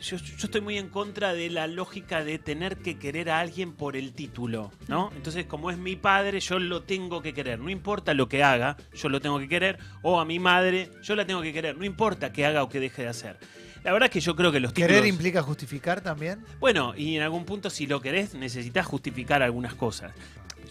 Yo, 0.00 0.16
yo 0.16 0.44
estoy 0.44 0.60
muy 0.60 0.78
en 0.78 0.88
contra 0.88 1.34
de 1.34 1.50
la 1.50 1.66
lógica 1.66 2.22
de 2.22 2.38
tener 2.38 2.76
que 2.76 2.98
querer 2.98 3.30
a 3.30 3.40
alguien 3.40 3.72
por 3.72 3.96
el 3.96 4.12
título, 4.12 4.70
¿no? 4.86 5.10
Entonces, 5.16 5.46
como 5.46 5.70
es 5.70 5.78
mi 5.78 5.96
padre, 5.96 6.38
yo 6.40 6.58
lo 6.58 6.82
tengo 6.82 7.20
que 7.20 7.34
querer. 7.34 7.58
No 7.58 7.68
importa 7.68 8.14
lo 8.14 8.28
que 8.28 8.44
haga, 8.44 8.76
yo 8.94 9.08
lo 9.08 9.20
tengo 9.20 9.38
que 9.38 9.48
querer. 9.48 9.78
O 10.02 10.20
a 10.20 10.24
mi 10.24 10.38
madre, 10.38 10.90
yo 11.02 11.16
la 11.16 11.26
tengo 11.26 11.42
que 11.42 11.52
querer. 11.52 11.76
No 11.76 11.84
importa 11.84 12.32
qué 12.32 12.46
haga 12.46 12.62
o 12.62 12.68
qué 12.68 12.78
deje 12.78 13.02
de 13.02 13.08
hacer. 13.08 13.38
La 13.82 13.92
verdad 13.92 14.06
es 14.06 14.12
que 14.12 14.20
yo 14.20 14.36
creo 14.36 14.52
que 14.52 14.60
los 14.60 14.72
títulos. 14.72 14.88
¿Querer 14.88 15.06
implica 15.06 15.42
justificar 15.42 16.00
también? 16.00 16.44
Bueno, 16.60 16.94
y 16.96 17.16
en 17.16 17.22
algún 17.22 17.44
punto, 17.44 17.70
si 17.70 17.86
lo 17.86 18.00
querés, 18.00 18.34
necesitas 18.34 18.86
justificar 18.86 19.42
algunas 19.42 19.74
cosas. 19.74 20.12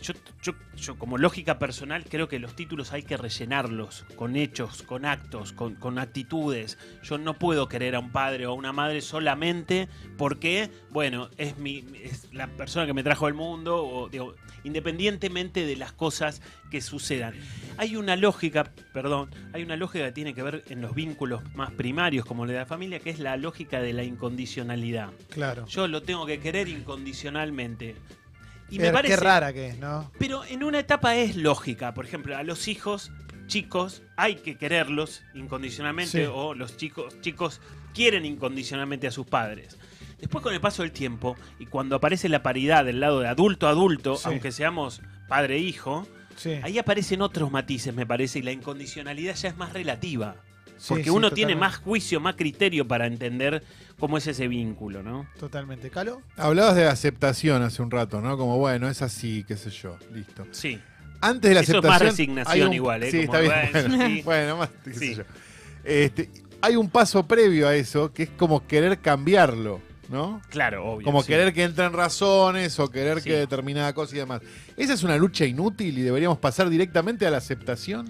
Yo, 0.01 0.13
yo, 0.41 0.53
yo, 0.75 0.97
como 0.97 1.17
lógica 1.17 1.59
personal, 1.59 2.05
creo 2.09 2.27
que 2.27 2.39
los 2.39 2.55
títulos 2.55 2.93
hay 2.93 3.03
que 3.03 3.17
rellenarlos 3.17 4.05
con 4.15 4.35
hechos, 4.35 4.83
con 4.83 5.05
actos, 5.05 5.53
con, 5.53 5.75
con 5.75 5.99
actitudes. 5.99 6.77
Yo 7.03 7.17
no 7.17 7.33
puedo 7.37 7.67
querer 7.67 7.95
a 7.95 7.99
un 7.99 8.11
padre 8.11 8.45
o 8.47 8.51
a 8.51 8.53
una 8.53 8.73
madre 8.73 9.01
solamente 9.01 9.87
porque, 10.17 10.69
bueno, 10.89 11.29
es, 11.37 11.57
mi, 11.57 11.85
es 12.03 12.31
la 12.33 12.47
persona 12.47 12.85
que 12.85 12.93
me 12.93 13.03
trajo 13.03 13.25
al 13.25 13.33
mundo, 13.33 13.83
o, 13.83 14.09
digo, 14.09 14.35
independientemente 14.63 15.65
de 15.65 15.75
las 15.75 15.93
cosas 15.93 16.41
que 16.69 16.81
sucedan. 16.81 17.33
Hay 17.77 17.95
una 17.95 18.15
lógica, 18.15 18.71
perdón, 18.93 19.29
hay 19.53 19.63
una 19.63 19.75
lógica 19.75 20.05
que 20.05 20.11
tiene 20.11 20.33
que 20.33 20.43
ver 20.43 20.63
en 20.69 20.81
los 20.81 20.93
vínculos 20.93 21.41
más 21.55 21.71
primarios, 21.71 22.25
como 22.25 22.45
la 22.45 22.53
de 22.53 22.59
la 22.59 22.65
familia, 22.65 22.99
que 22.99 23.09
es 23.09 23.19
la 23.19 23.37
lógica 23.37 23.81
de 23.81 23.93
la 23.93 24.03
incondicionalidad. 24.03 25.09
Claro. 25.29 25.65
Yo 25.67 25.87
lo 25.87 26.01
tengo 26.03 26.25
que 26.25 26.39
querer 26.39 26.67
incondicionalmente. 26.67 27.95
Y 28.69 28.79
me 28.79 28.91
parece. 28.91 29.15
Qué 29.15 29.21
rara 29.21 29.53
que 29.53 29.67
es, 29.67 29.77
¿no? 29.77 30.11
Pero 30.19 30.43
en 30.45 30.63
una 30.63 30.79
etapa 30.79 31.15
es 31.15 31.35
lógica. 31.35 31.93
Por 31.93 32.05
ejemplo, 32.05 32.35
a 32.35 32.43
los 32.43 32.67
hijos 32.67 33.11
chicos 33.47 34.03
hay 34.17 34.35
que 34.35 34.57
quererlos 34.57 35.23
incondicionalmente 35.33 36.25
Sí. 36.25 36.29
o 36.31 36.53
los 36.53 36.75
chicos 36.75 37.19
chicos 37.21 37.61
quieren 37.93 38.25
incondicionalmente 38.25 39.07
a 39.07 39.11
sus 39.11 39.25
padres. 39.25 39.77
Después 40.19 40.43
con 40.43 40.53
el 40.53 40.59
paso 40.59 40.81
del 40.81 40.91
tiempo 40.91 41.37
y 41.59 41.67
cuando 41.67 41.95
aparece 41.95 42.27
la 42.27 42.43
paridad 42.43 42.83
del 42.83 42.99
lado 42.99 43.21
de 43.21 43.27
adulto 43.27 43.67
a 43.67 43.71
adulto, 43.71 44.17
Sí. 44.17 44.23
aunque 44.27 44.51
seamos 44.51 45.01
padre 45.27 45.57
e 45.57 45.73
Sí. 46.35 46.51
ahí 46.61 46.77
aparecen 46.77 47.21
otros 47.21 47.51
matices, 47.51 47.93
me 47.93 48.05
parece, 48.05 48.39
y 48.39 48.41
la 48.41 48.51
incondicionalidad 48.51 49.35
ya 49.35 49.49
es 49.49 49.57
más 49.57 49.73
relativa. 49.73 50.35
Sí, 50.77 50.85
Porque 50.89 51.03
sí, 51.05 51.09
uno 51.09 51.31
tiene 51.31 51.55
más 51.55 51.77
juicio, 51.77 52.19
más 52.19 52.35
criterio 52.35 52.87
para 52.87 53.07
entender 53.07 53.63
cómo 53.99 54.17
es 54.17 54.27
ese 54.27 54.47
vínculo, 54.47 55.01
¿no? 55.03 55.27
Totalmente. 55.39 55.89
¿Calo? 55.89 56.21
Hablabas 56.35 56.75
de 56.75 56.85
aceptación 56.87 57.63
hace 57.63 57.81
un 57.81 57.89
rato, 57.91 58.21
¿no? 58.21 58.37
Como, 58.37 58.57
bueno, 58.57 58.87
es 58.89 59.01
así, 59.01 59.43
qué 59.47 59.57
sé 59.57 59.69
yo, 59.71 59.97
listo. 60.13 60.45
Sí. 60.51 60.79
Antes 61.19 61.49
de 61.49 61.55
la 61.55 61.61
Eso 61.61 61.71
es 61.71 61.77
aceptación. 61.79 61.93
más 61.93 62.01
resignación 62.11 62.67
un- 62.67 62.73
igual, 62.75 63.03
¿eh? 63.03 63.11
Sí, 63.11 63.25
Como, 63.25 63.39
está 63.39 63.59
bien. 63.61 63.71
bueno, 63.73 63.87
Bueno, 63.97 64.07
sí. 64.15 64.21
bueno, 64.23 64.57
más, 64.57 64.69
qué 64.83 64.93
sé 64.93 64.99
Sí. 64.99 65.15
yo. 65.15 65.23
Este, 65.83 66.29
hay 66.61 66.75
un 66.75 66.89
paso 66.89 67.25
previo 67.27 67.67
a 67.67 67.75
eso 67.75 68.13
que 68.13 68.23
es 68.23 68.29
como 68.29 68.67
querer 68.67 68.99
cambiarlo, 68.99 69.81
¿no? 70.09 70.41
Claro, 70.49 70.85
obvio. 70.85 71.05
Como 71.05 71.21
sí. 71.21 71.27
querer 71.29 71.53
que 71.53 71.63
entren 71.63 71.93
razones 71.93 72.79
o 72.79 72.89
querer 72.91 73.21
Sí. 73.21 73.29
que 73.29 73.35
determinada 73.37 73.93
cosa 73.93 74.15
y 74.15 74.19
demás. 74.19 74.41
¿Esa 74.75 74.93
es 74.93 75.01
una 75.03 75.17
lucha 75.17 75.45
inútil 75.45 75.97
y 75.97 76.01
deberíamos 76.01 76.37
pasar 76.37 76.69
directamente 76.69 77.25
a 77.25 77.31
la 77.31 77.37
aceptación 77.37 78.07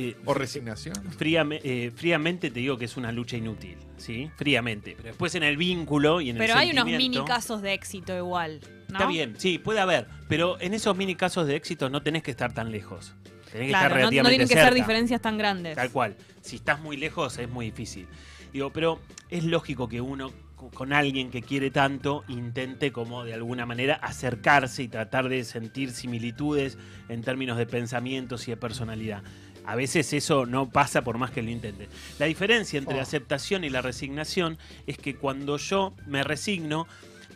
Eh, 0.00 0.16
o 0.24 0.32
resignación? 0.34 0.94
fríame- 1.18 1.60
eh, 1.64 1.90
fríamente 1.94 2.50
te 2.50 2.60
digo 2.60 2.78
que 2.78 2.84
es 2.84 2.96
una 2.96 3.10
lucha 3.10 3.36
inútil, 3.36 3.76
¿sí? 3.96 4.30
Fríamente. 4.36 4.92
Pero 4.96 5.08
después 5.08 5.34
en 5.34 5.42
el 5.42 5.56
vínculo 5.56 6.20
y 6.20 6.30
en 6.30 6.38
Pero 6.38 6.52
el 6.54 6.58
hay 6.58 6.70
unos 6.70 6.84
mini 6.86 7.24
casos 7.24 7.62
de 7.62 7.72
éxito 7.72 8.16
igual. 8.16 8.60
¿no? 8.88 8.98
Está 8.98 9.06
bien, 9.06 9.34
sí, 9.38 9.58
puede 9.58 9.80
haber. 9.80 10.06
Pero 10.28 10.58
en 10.60 10.72
esos 10.74 10.96
mini 10.96 11.14
casos 11.14 11.46
de 11.46 11.56
éxito 11.56 11.90
no 11.90 12.02
tenés 12.02 12.22
que 12.22 12.30
estar 12.30 12.52
tan 12.54 12.70
lejos. 12.70 13.14
Tenés 13.50 13.66
que 13.68 13.72
estar 13.72 13.88
Claro, 13.90 13.94
no, 13.96 14.02
no 14.02 14.10
tienen 14.10 14.38
que 14.40 14.46
cerca. 14.46 14.64
ser 14.64 14.74
diferencias 14.74 15.20
tan 15.20 15.36
grandes. 15.38 15.74
Tal 15.74 15.90
cual. 15.90 16.16
Si 16.42 16.56
estás 16.56 16.80
muy 16.80 16.96
lejos 16.96 17.38
es 17.38 17.48
muy 17.48 17.66
difícil. 17.66 18.06
Digo, 18.52 18.70
pero 18.72 19.00
es 19.30 19.44
lógico 19.44 19.88
que 19.88 20.00
uno 20.00 20.32
co- 20.56 20.70
con 20.70 20.92
alguien 20.92 21.30
que 21.30 21.42
quiere 21.42 21.70
tanto 21.70 22.24
intente 22.28 22.92
como 22.92 23.24
de 23.24 23.34
alguna 23.34 23.64
manera 23.66 23.94
acercarse 23.94 24.82
y 24.82 24.88
tratar 24.88 25.28
de 25.28 25.44
sentir 25.44 25.90
similitudes 25.90 26.78
en 27.08 27.22
términos 27.22 27.56
de 27.58 27.66
pensamientos 27.66 28.48
y 28.48 28.52
de 28.52 28.56
personalidad. 28.56 29.22
A 29.68 29.76
veces 29.76 30.12
eso 30.14 30.46
no 30.46 30.70
pasa 30.70 31.02
por 31.02 31.18
más 31.18 31.30
que 31.30 31.42
lo 31.42 31.50
intente. 31.50 31.88
La 32.18 32.24
diferencia 32.26 32.78
entre 32.78 32.94
Oh. 32.94 32.96
la 32.96 33.02
aceptación 33.02 33.64
y 33.64 33.68
la 33.70 33.82
resignación 33.82 34.56
es 34.86 34.96
que 34.96 35.14
cuando 35.16 35.58
yo 35.58 35.92
me 36.06 36.24
resigno, 36.24 36.86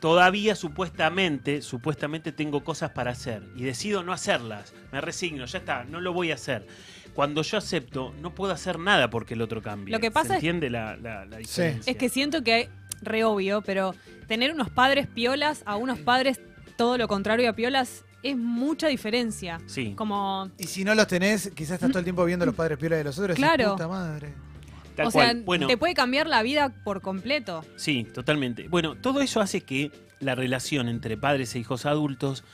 todavía 0.01 0.55
supuestamente, 0.57 1.63
supuestamente 1.63 2.33
tengo 2.33 2.65
cosas 2.65 2.91
para 2.93 3.11
hacer 3.11 3.43
y 3.55 3.65
decido 3.65 4.03
no 4.03 4.13
hacerlas. 4.15 4.73
Me 4.93 5.01
resigno, 5.01 5.45
ya 5.45 5.59
está, 5.59 5.85
no 5.85 6.01
lo 6.01 6.13
voy 6.13 6.31
a 6.31 6.35
hacer. 6.35 6.67
Cuando 7.15 7.43
yo 7.43 7.59
acepto, 7.59 8.15
no 8.23 8.35
puedo 8.35 8.53
hacer 8.55 8.79
nada 8.79 9.11
porque 9.11 9.35
el 9.35 9.43
otro 9.43 9.61
cambie. 9.63 9.93
Lo 9.93 10.01
que 10.01 10.11
pasa 10.11 10.29
¿Se 10.29 10.33
es- 10.35 10.37
entiende 10.39 10.71
la, 10.71 10.97
la- 10.97 11.27
la 11.27 11.37
diferencia? 11.37 11.91
Es 11.91 11.97
que 11.99 12.09
siento 12.09 12.43
que, 12.43 12.71
re 13.03 13.25
obvio, 13.25 13.61
pero 13.61 13.95
tener 14.27 14.53
unos 14.53 14.71
padres 14.71 15.07
piolas 15.07 15.63
a 15.67 15.77
unos 15.77 15.99
padres 15.99 16.41
todo 16.79 16.97
lo 16.97 17.07
contrario 17.09 17.51
a 17.51 17.53
piolas 17.53 18.05
es 18.23 18.37
mucha 18.37 18.89
diferencia. 18.89 19.61
Sí, 19.67 19.95
Como, 19.97 20.51
Y 20.59 20.65
si 20.65 20.85
no 20.85 20.95
los 20.95 21.07
tenés, 21.07 21.51
quizás 21.55 21.75
estás 21.75 21.91
todo 21.91 21.99
el 21.99 22.05
tiempo 22.05 22.25
viendo 22.25 22.47
los 22.47 22.55
padres 22.55 22.79
piola 22.79 22.97
de 22.97 23.05
los 23.05 23.19
otros. 23.19 23.37
y 23.37 23.41
Claro. 23.41 23.73
Puta 23.73 23.89
madre. 23.89 24.33
tal 24.97 25.07
o 25.07 25.11
cual. 25.11 25.33
sea, 25.37 25.43
bueno, 25.45 25.67
te 25.67 25.77
puede 25.77 25.95
cambiar 25.95 26.27
la 26.27 26.43
vida 26.43 26.69
por 26.85 27.01
completo. 27.01 27.65
Sí, 27.77 28.05
totalmente. 28.05 28.69
Bueno, 28.69 28.95
todo 28.95 29.21
eso 29.21 29.41
hace 29.41 29.63
que 29.63 29.91
la 30.21 30.35
relación 30.35 30.89
entre 30.89 31.17
padres 31.17 31.55
e 31.55 31.59
hijos 31.59 31.85
adultos 31.87 32.45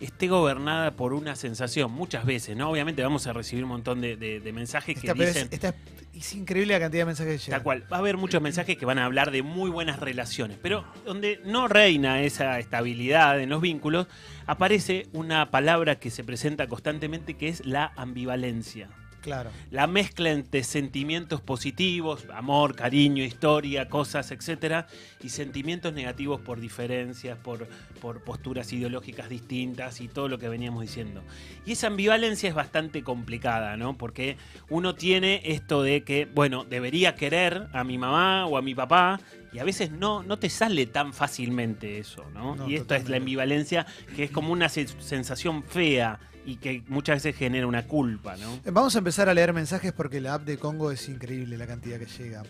esté 0.00 0.28
gobernada 0.28 0.92
por 0.96 1.12
una 1.14 1.36
sensación, 1.36 1.90
muchas 1.92 2.24
veces, 2.24 2.56
¿no? 2.56 2.70
Obviamente 2.70 3.02
vamos 3.02 3.26
a 3.26 3.32
recibir 3.32 3.64
un 3.64 3.70
montón 3.70 4.00
de, 4.00 4.16
de- 4.16 4.40
de 4.40 4.52
mensajes 4.52 4.98
que 5.00 5.06
es, 5.08 5.14
dicen... 5.14 5.48
esta- 5.50 5.74
es 6.14 6.34
increíble 6.34 6.72
la 6.74 6.80
cantidad 6.80 7.02
de 7.02 7.06
mensajes 7.06 7.32
que 7.40 7.46
llegan. 7.46 7.58
Tal 7.58 7.62
cual. 7.62 7.84
Va 7.92 7.96
a 7.96 8.00
haber 8.00 8.16
muchos 8.16 8.40
mensajes 8.40 8.76
que 8.78 8.86
van 8.86 8.98
a 8.98 9.04
hablar 9.04 9.30
de 9.30 9.42
muy 9.42 9.68
buenas 9.70 10.00
relaciones, 10.00 10.58
pero 10.62 10.84
donde 11.04 11.40
no 11.44 11.68
reina 11.68 12.22
esa 12.22 12.58
estabilidad 12.58 13.38
en 13.40 13.50
los 13.50 13.60
vínculos, 13.60 14.06
aparece 14.46 15.06
una 15.12 15.50
palabra 15.50 15.98
que 15.98 16.10
se 16.10 16.24
presenta 16.24 16.66
constantemente 16.68 17.34
que 17.34 17.48
es 17.48 17.66
la 17.66 17.92
ambivalencia. 17.96 18.88
Claro. 19.26 19.50
la 19.72 19.88
mezcla 19.88 20.30
entre 20.30 20.62
sentimientos 20.62 21.40
positivos, 21.40 22.24
amor, 22.32 22.76
cariño, 22.76 23.24
historia, 23.24 23.88
cosas, 23.88 24.30
etcétera, 24.30 24.86
y 25.20 25.30
sentimientos 25.30 25.92
negativos 25.92 26.40
por 26.40 26.60
diferencias, 26.60 27.36
por, 27.36 27.66
por 28.00 28.22
posturas 28.22 28.72
ideológicas 28.72 29.28
distintas 29.28 30.00
y 30.00 30.06
todo 30.06 30.28
lo 30.28 30.38
que 30.38 30.48
veníamos 30.48 30.82
diciendo. 30.82 31.22
Y 31.64 31.72
esa 31.72 31.88
ambivalencia 31.88 32.48
es 32.48 32.54
bastante 32.54 33.02
complicada, 33.02 33.76
¿no? 33.76 33.98
Porque 33.98 34.36
uno 34.68 34.94
tiene 34.94 35.42
esto 35.44 35.82
de 35.82 36.04
que, 36.04 36.26
bueno, 36.26 36.64
debería 36.64 37.16
querer 37.16 37.66
a 37.72 37.82
mi 37.82 37.98
mamá 37.98 38.46
o 38.46 38.56
a 38.56 38.62
mi 38.62 38.74
papá. 38.74 39.20
Y 39.56 39.58
a 39.58 39.64
veces 39.64 39.90
no, 39.90 40.22
no 40.22 40.38
te 40.38 40.50
sale 40.50 40.84
tan 40.86 41.14
fácilmente 41.14 41.98
eso, 41.98 42.24
¿no? 42.34 42.54
No, 42.56 42.68
y 42.68 42.76
esto 42.76 42.94
es 42.94 43.08
la 43.08 43.16
ambivalencia, 43.16 43.86
que 44.14 44.24
es 44.24 44.30
como 44.30 44.52
una 44.52 44.68
se- 44.68 44.86
sensación 44.86 45.62
fea 45.62 46.20
y 46.44 46.56
que 46.56 46.82
muchas 46.88 47.22
veces 47.24 47.36
genera 47.38 47.66
una 47.66 47.86
culpa, 47.86 48.36
¿no? 48.36 48.60
Vamos 48.70 48.94
a 48.94 48.98
empezar 48.98 49.28
a 49.30 49.34
leer 49.34 49.52
mensajes 49.54 49.92
porque 49.94 50.20
la 50.20 50.34
app 50.34 50.42
de 50.44 50.58
Congo 50.58 50.90
es 50.92 51.08
increíble 51.08 51.56
la 51.56 51.66
cantidad 51.66 51.98
que 51.98 52.04
llega. 52.06 52.42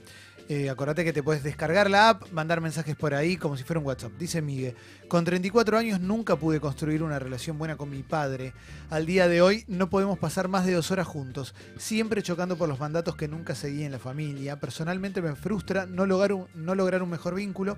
Eh, 0.49 0.71
acordate 0.71 1.05
que 1.05 1.13
te 1.13 1.25
puedes 1.25 1.43
descargar 1.43 1.91
la 1.91 2.11
app, 2.11 2.31
mandar 2.31 2.61
mensajes 2.61 2.95
por 2.95 3.15
ahí 3.15 3.37
como 3.37 3.57
si 3.57 3.65
fuera 3.65 3.81
un 3.81 3.87
WhatsApp. 3.87 4.13
Dice 4.17 4.41
Miguel, 4.43 4.77
con 5.09 5.25
34 5.25 5.77
años 5.77 6.01
nunca 6.01 6.37
pude 6.37 6.61
construir 6.61 7.03
una 7.03 7.19
relación 7.19 7.59
buena 7.59 7.77
con 7.77 7.91
mi 7.91 8.05
padre. 8.05 8.53
Al 8.89 9.07
día 9.07 9.27
de 9.27 9.43
hoy 9.43 9.65
no 9.67 9.91
podemos 9.91 10.21
pasar 10.21 10.47
más 10.47 10.65
de 10.65 10.75
dos 10.75 10.93
horas 10.93 11.09
juntos, 11.09 11.53
siempre 11.79 12.23
chocando 12.23 12.57
por 12.57 12.69
los 12.69 12.79
mandatos 12.79 13.17
que 13.17 13.27
nunca 13.27 13.57
seguí 13.57 13.83
en 13.83 13.91
la 13.91 13.99
familia. 13.99 14.61
Personalmente 14.61 15.21
me 15.21 15.35
frustra 15.35 15.85
no 15.85 16.07
lograr 16.07 16.33
un, 16.33 16.47
no 16.55 16.77
lograr 16.77 17.03
un 17.03 17.11
mejor 17.11 17.35
vínculo. 17.35 17.77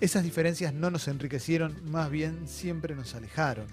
Esas 0.00 0.22
diferencias 0.22 0.72
no 0.72 0.90
nos 0.90 1.08
enriquecieron, 1.08 1.80
más 1.90 2.10
bien 2.10 2.46
siempre 2.46 2.94
nos 2.94 3.16
alejaron. 3.16 3.66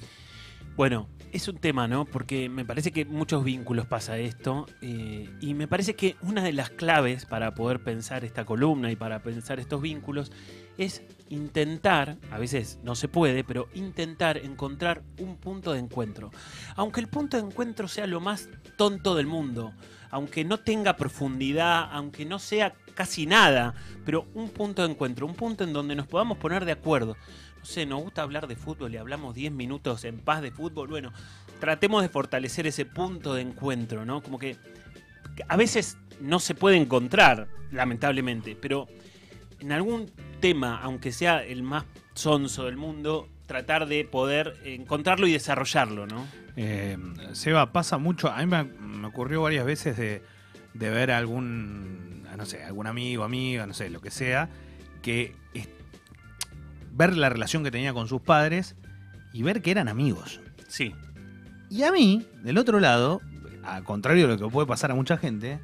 Bueno, 0.77 1.09
es 1.33 1.47
un 1.47 1.57
tema, 1.57 1.87
¿no? 1.87 2.05
Porque 2.05 2.49
me 2.49 2.65
parece 2.65 2.91
que 2.91 3.05
muchos 3.05 3.43
vínculos 3.43 3.85
pasa 3.85 4.17
esto 4.17 4.67
eh, 4.81 5.29
y 5.41 5.53
me 5.53 5.67
parece 5.67 5.95
que 5.95 6.15
una 6.21 6.43
de 6.43 6.53
las 6.53 6.69
claves 6.69 7.25
para 7.25 7.53
poder 7.53 7.83
pensar 7.83 8.23
esta 8.23 8.45
columna 8.45 8.89
y 8.91 8.95
para 8.95 9.21
pensar 9.21 9.59
estos 9.59 9.81
vínculos 9.81 10.31
es 10.77 11.03
intentar, 11.29 12.17
a 12.31 12.37
veces 12.37 12.79
no 12.83 12.95
se 12.95 13.09
puede, 13.09 13.43
pero 13.43 13.67
intentar 13.73 14.37
encontrar 14.37 15.03
un 15.19 15.37
punto 15.37 15.73
de 15.73 15.79
encuentro. 15.79 16.31
Aunque 16.75 17.01
el 17.01 17.07
punto 17.07 17.37
de 17.37 17.43
encuentro 17.43 17.87
sea 17.87 18.07
lo 18.07 18.21
más 18.21 18.49
tonto 18.77 19.15
del 19.15 19.27
mundo, 19.27 19.73
aunque 20.09 20.43
no 20.43 20.57
tenga 20.57 20.95
profundidad, 20.95 21.89
aunque 21.91 22.25
no 22.25 22.39
sea 22.39 22.73
casi 22.93 23.25
nada, 23.25 23.73
pero 24.05 24.27
un 24.33 24.49
punto 24.49 24.81
de 24.83 24.91
encuentro, 24.91 25.25
un 25.25 25.35
punto 25.35 25.63
en 25.63 25.73
donde 25.73 25.95
nos 25.95 26.07
podamos 26.07 26.37
poner 26.37 26.65
de 26.65 26.73
acuerdo 26.73 27.15
no 27.61 27.65
sé, 27.65 27.85
nos 27.85 28.01
gusta 28.01 28.23
hablar 28.23 28.47
de 28.47 28.55
fútbol 28.55 28.91
y 28.91 28.97
hablamos 28.97 29.35
10 29.35 29.51
minutos 29.51 30.03
en 30.03 30.17
paz 30.17 30.41
de 30.41 30.51
fútbol, 30.51 30.87
bueno, 30.87 31.13
tratemos 31.59 32.01
de 32.01 32.09
fortalecer 32.09 32.65
ese 32.65 32.85
punto 32.85 33.35
de 33.35 33.43
encuentro, 33.43 34.03
¿no? 34.03 34.23
Como 34.23 34.39
que 34.39 34.57
a 35.47 35.55
veces 35.57 35.95
no 36.19 36.39
se 36.39 36.55
puede 36.55 36.77
encontrar, 36.77 37.47
lamentablemente, 37.71 38.57
pero 38.59 38.87
en 39.59 39.71
algún 39.71 40.09
tema, 40.39 40.79
aunque 40.81 41.11
sea 41.11 41.43
el 41.43 41.61
más 41.61 41.85
sonso 42.15 42.65
del 42.65 42.77
mundo, 42.77 43.29
tratar 43.45 43.87
de 43.87 44.05
poder 44.05 44.57
encontrarlo 44.65 45.27
y 45.27 45.33
desarrollarlo, 45.33 46.07
¿no? 46.07 46.25
Eh, 46.55 46.97
Seba, 47.33 47.71
pasa 47.71 47.99
mucho. 47.99 48.29
A 48.31 48.43
mí 48.43 48.47
me, 48.47 49.05
ocurrió 49.05 49.43
varias 49.43 49.65
veces 49.65 49.97
de, 49.97 50.23
de 50.73 50.89
ver 50.89 51.11
a 51.11 51.19
algún, 51.19 52.23
no 52.35 52.45
sé, 52.47 52.63
algún 52.63 52.87
amigo, 52.87 53.23
amiga, 53.23 53.67
no 53.67 53.75
sé, 53.75 53.91
lo 53.91 54.01
que 54.01 54.09
sea, 54.09 54.49
que 55.03 55.35
ver 56.91 57.15
la 57.17 57.29
relación 57.29 57.63
que 57.63 57.71
tenía 57.71 57.93
con 57.93 58.07
sus 58.07 58.21
padres 58.21 58.75
y 59.33 59.43
ver 59.43 59.61
que 59.61 59.71
eran 59.71 59.87
amigos. 59.87 60.39
Sí, 60.67 60.93
Y 61.69 61.83
a 61.83 61.91
mí, 61.91 62.25
del 62.43 62.57
otro 62.57 62.79
lado, 62.79 63.21
al 63.63 63.83
contrario 63.83 64.27
de 64.27 64.37
lo 64.37 64.47
que 64.47 64.51
puede 64.51 64.67
pasar 64.67 64.91
a 64.91 64.95
mucha 64.95 65.17
gente, 65.17 65.59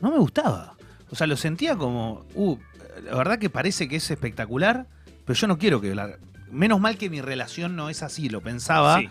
no 0.00 0.10
me 0.10 0.18
gustaba. 0.18 0.76
O 1.10 1.16
sea, 1.16 1.26
lo 1.26 1.36
sentía 1.36 1.76
como, 1.76 2.26
uh, 2.34 2.58
la 3.04 3.16
verdad 3.16 3.38
que 3.38 3.50
parece 3.50 3.88
que 3.88 3.96
es 3.96 4.10
espectacular, 4.10 4.86
pero 5.24 5.38
yo 5.38 5.46
no 5.46 5.58
quiero 5.58 5.80
que 5.80 5.94
la... 5.94 6.18
Menos 6.50 6.80
mal 6.80 6.96
que 6.96 7.10
mi 7.10 7.20
relación 7.20 7.74
no 7.74 7.88
es 7.90 8.02
así, 8.02 8.28
lo 8.28 8.40
pensaba. 8.40 8.98
sí. 9.00 9.08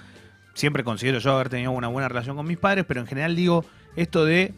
Siempre 0.53 0.83
considero 0.83 1.17
yo 1.17 1.33
haber 1.33 1.49
tenido 1.49 1.71
una 1.71 1.87
buena 1.87 2.07
relación 2.07 2.35
con 2.35 2.45
mis 2.45 2.59
padres, 2.59 2.85
pero 2.87 3.01
en 3.01 3.07
general 3.07 3.35
digo 3.35 3.65
esto 3.95 4.23
de... 4.23 4.53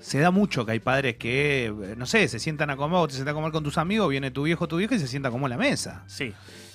Se 0.00 0.18
da 0.18 0.30
mucho 0.30 0.64
que 0.66 0.72
hay 0.72 0.80
padres 0.80 1.16
que, 1.16 1.66
eh, 1.66 1.94
no 1.96 2.06
sé, 2.06 2.26
se 2.28 2.38
sientan 2.38 2.70
a 2.70 2.76
comer, 2.76 2.98
o 2.98 3.06
te 3.06 3.14
sientas 3.14 3.32
a 3.32 3.34
comer 3.34 3.52
con 3.52 3.62
tus 3.62 3.76
amigos, 3.78 4.08
viene 4.08 4.30
tu 4.30 4.44
viejo 4.44 4.64
o 4.64 4.68
tu 4.68 4.76
vieja 4.78 4.94
y 4.94 4.98
se 4.98 5.06
sienta 5.06 5.30
como 5.30 5.46
en 5.46 5.50
la 5.50 5.58
mesa. 5.58 6.02
Sí, 6.06 6.32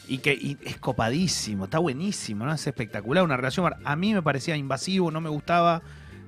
Y 0.07 0.19
que 0.19 0.33
y 0.33 0.57
es 0.63 0.77
copadísimo, 0.77 1.63
está 1.65 1.79
buenísimo, 1.79 2.45
¿no? 2.45 2.53
Es 2.53 2.67
espectacular 2.67 3.23
una 3.23 3.35
relación. 3.37 3.73
A 3.83 3.95
mí 3.95 4.13
me 4.13 4.21
parecía 4.21 4.55
invasivo, 4.55 5.09
no 5.09 5.19
me 5.21 5.29
gustaba. 5.29 5.81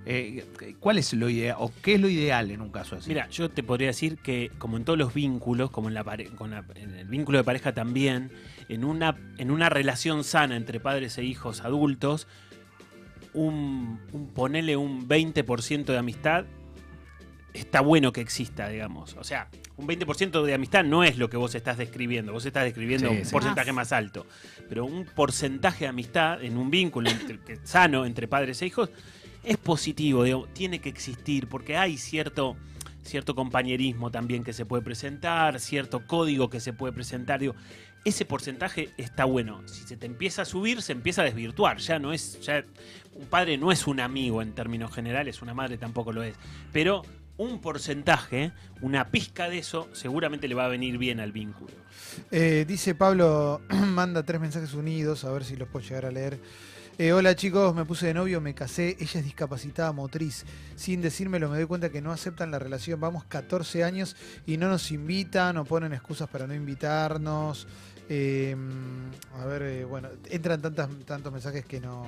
Eh, 0.10 0.46
¿Cuál 0.80 0.98
es 0.98 1.14
lo 1.14 1.30
ideal 1.30 1.58
o 1.60 1.72
qué 1.84 1.96
es 1.96 2.02
lo 2.02 2.08
ideal 2.10 2.50
en 2.50 2.62
un 2.62 2.70
caso 2.72 2.96
así? 2.96 3.10
Mira, 3.10 3.28
yo 3.30 3.50
te 3.52 3.62
podría 3.62 3.88
decir 3.90 4.18
que 4.18 4.50
como 4.58 4.78
en 4.78 4.86
todos 4.86 4.98
los 4.98 5.14
vínculos, 5.14 5.70
como 5.70 5.90
en, 5.90 5.94
la 5.94 6.04
pare- 6.06 6.30
con 6.30 6.50
la- 6.52 6.64
en 6.76 6.96
el 6.96 7.08
vínculo 7.10 7.38
de 7.40 7.44
pareja 7.44 7.74
también, 7.74 8.32
en 8.70 8.86
una, 8.86 9.18
en 9.38 9.52
una 9.52 9.68
relación 9.70 10.24
sana 10.24 10.56
entre 10.56 10.80
padres 10.80 11.18
e 11.18 11.24
hijos 11.26 11.60
adultos, 11.62 12.26
un, 13.34 14.00
un 14.14 14.28
ponele 14.34 14.78
un 14.78 15.08
20% 15.08 15.86
de 15.86 15.98
amistad 15.98 16.46
está 17.54 17.82
bueno 17.82 18.12
que 18.14 18.22
exista, 18.22 18.70
digamos. 18.70 19.16
O 19.16 19.24
sea, 19.24 19.50
un 19.78 19.88
20% 19.88 20.44
de 20.44 20.54
amistad 20.54 20.84
no 20.84 21.04
es 21.04 21.18
lo 21.18 21.30
que 21.30 21.38
vos 21.38 21.56
estás 21.56 21.78
describiendo, 21.78 22.32
vos 22.34 22.46
estás 22.46 22.64
describiendo 22.66 23.10
Sí, 23.10 23.16
un 23.18 23.26
sí. 23.26 23.32
porcentaje 23.32 23.72
Más. 23.72 23.88
más 23.88 23.92
alto. 23.94 24.26
Pero 24.70 24.86
un 24.86 25.06
porcentaje 25.06 25.86
de 25.86 25.90
amistad 25.90 26.44
en 26.44 26.58
un 26.58 26.70
vínculo 26.70 27.10
entre- 27.10 27.66
sano 27.66 28.06
entre 28.06 28.28
padres 28.28 28.62
e 28.62 28.68
hijos 28.68 28.90
es 29.44 29.58
positivo, 29.58 30.48
tiene 30.54 30.80
que 30.80 30.90
existir, 30.90 31.48
porque 31.48 31.78
hay 31.78 31.98
cierto, 31.98 32.58
cierto 33.04 33.34
compañerismo 33.34 34.12
también 34.12 34.44
que 34.44 34.52
se 34.54 34.66
puede 34.66 34.84
presentar, 34.84 35.60
cierto 35.60 36.06
código 36.06 36.50
que 36.50 36.60
se 36.60 36.74
puede 36.74 36.92
presentar, 36.94 37.40
digo, 37.40 37.56
ese 38.04 38.26
porcentaje 38.26 38.90
está 38.98 39.26
bueno. 39.26 39.62
Si 39.68 39.84
se 39.84 39.98
te 39.98 40.06
empieza 40.06 40.42
a 40.44 40.46
subir, 40.46 40.82
se 40.82 40.92
empieza 40.94 41.22
a 41.22 41.26
desvirtuar. 41.26 41.78
Ya 41.78 41.98
no 42.00 42.14
es, 42.14 42.40
ya 42.42 42.64
un 43.16 43.26
padre 43.28 43.58
no 43.58 43.72
es 43.72 43.88
un 43.88 44.00
amigo 44.00 44.42
en 44.42 44.54
términos 44.54 44.94
generales, 44.94 45.42
una 45.42 45.54
madre 45.54 45.78
tampoco 45.78 46.12
lo 46.14 46.24
es. 46.24 46.36
Pero 46.72 47.02
un 47.38 47.60
porcentaje, 47.62 48.52
una 48.82 49.10
pizca 49.10 49.50
de 49.50 49.60
eso, 49.60 49.88
seguramente 49.94 50.48
le 50.48 50.56
va 50.56 50.66
a 50.66 50.70
venir 50.70 50.98
bien 50.98 51.20
al 51.20 51.32
vínculo. 51.32 51.74
Eh, 52.32 52.66
dice 52.68 52.96
Pablo, 52.96 53.62
manda 53.70 54.24
tres 54.24 54.42
mensajes 54.42 54.74
unidos, 54.74 55.24
a 55.24 55.32
ver 55.32 55.44
si 55.44 55.56
los 55.56 55.68
puedo 55.68 55.86
llegar 55.86 56.06
a 56.06 56.12
leer. 56.12 56.40
Eh, 57.00 57.14
hola 57.14 57.36
chicos, 57.36 57.76
me 57.76 57.86
puse 57.86 58.08
de 58.08 58.16
novio, 58.16 58.42
me 58.42 58.56
casé, 58.56 58.98
ella 59.00 59.20
es 59.20 59.24
discapacitada 59.24 59.92
motriz. 59.92 60.46
Sin 60.76 61.00
decírmelo 61.00 61.48
me 61.48 61.58
doy 61.58 61.68
cuenta 61.68 61.92
que 61.92 62.02
no 62.02 62.12
aceptan 62.12 62.50
la 62.50 62.58
relación. 62.58 63.00
Vamos 63.00 63.24
14 63.26 63.84
años 63.84 64.16
y 64.48 64.58
no 64.58 64.68
nos 64.68 64.92
invitan 64.92 65.58
o 65.58 65.66
ponen 65.66 65.94
excusas 65.94 66.28
para 66.28 66.48
no 66.48 66.56
invitarnos. 66.56 67.68
Eh, 68.10 68.56
a 69.36 69.46
ver, 69.46 69.62
eh, 69.62 69.86
bueno, 69.86 70.10
entran 70.28 70.60
tantas, 70.60 70.90
tantos 71.06 71.32
mensajes 71.32 71.66
que 71.66 71.80
no, 71.80 72.08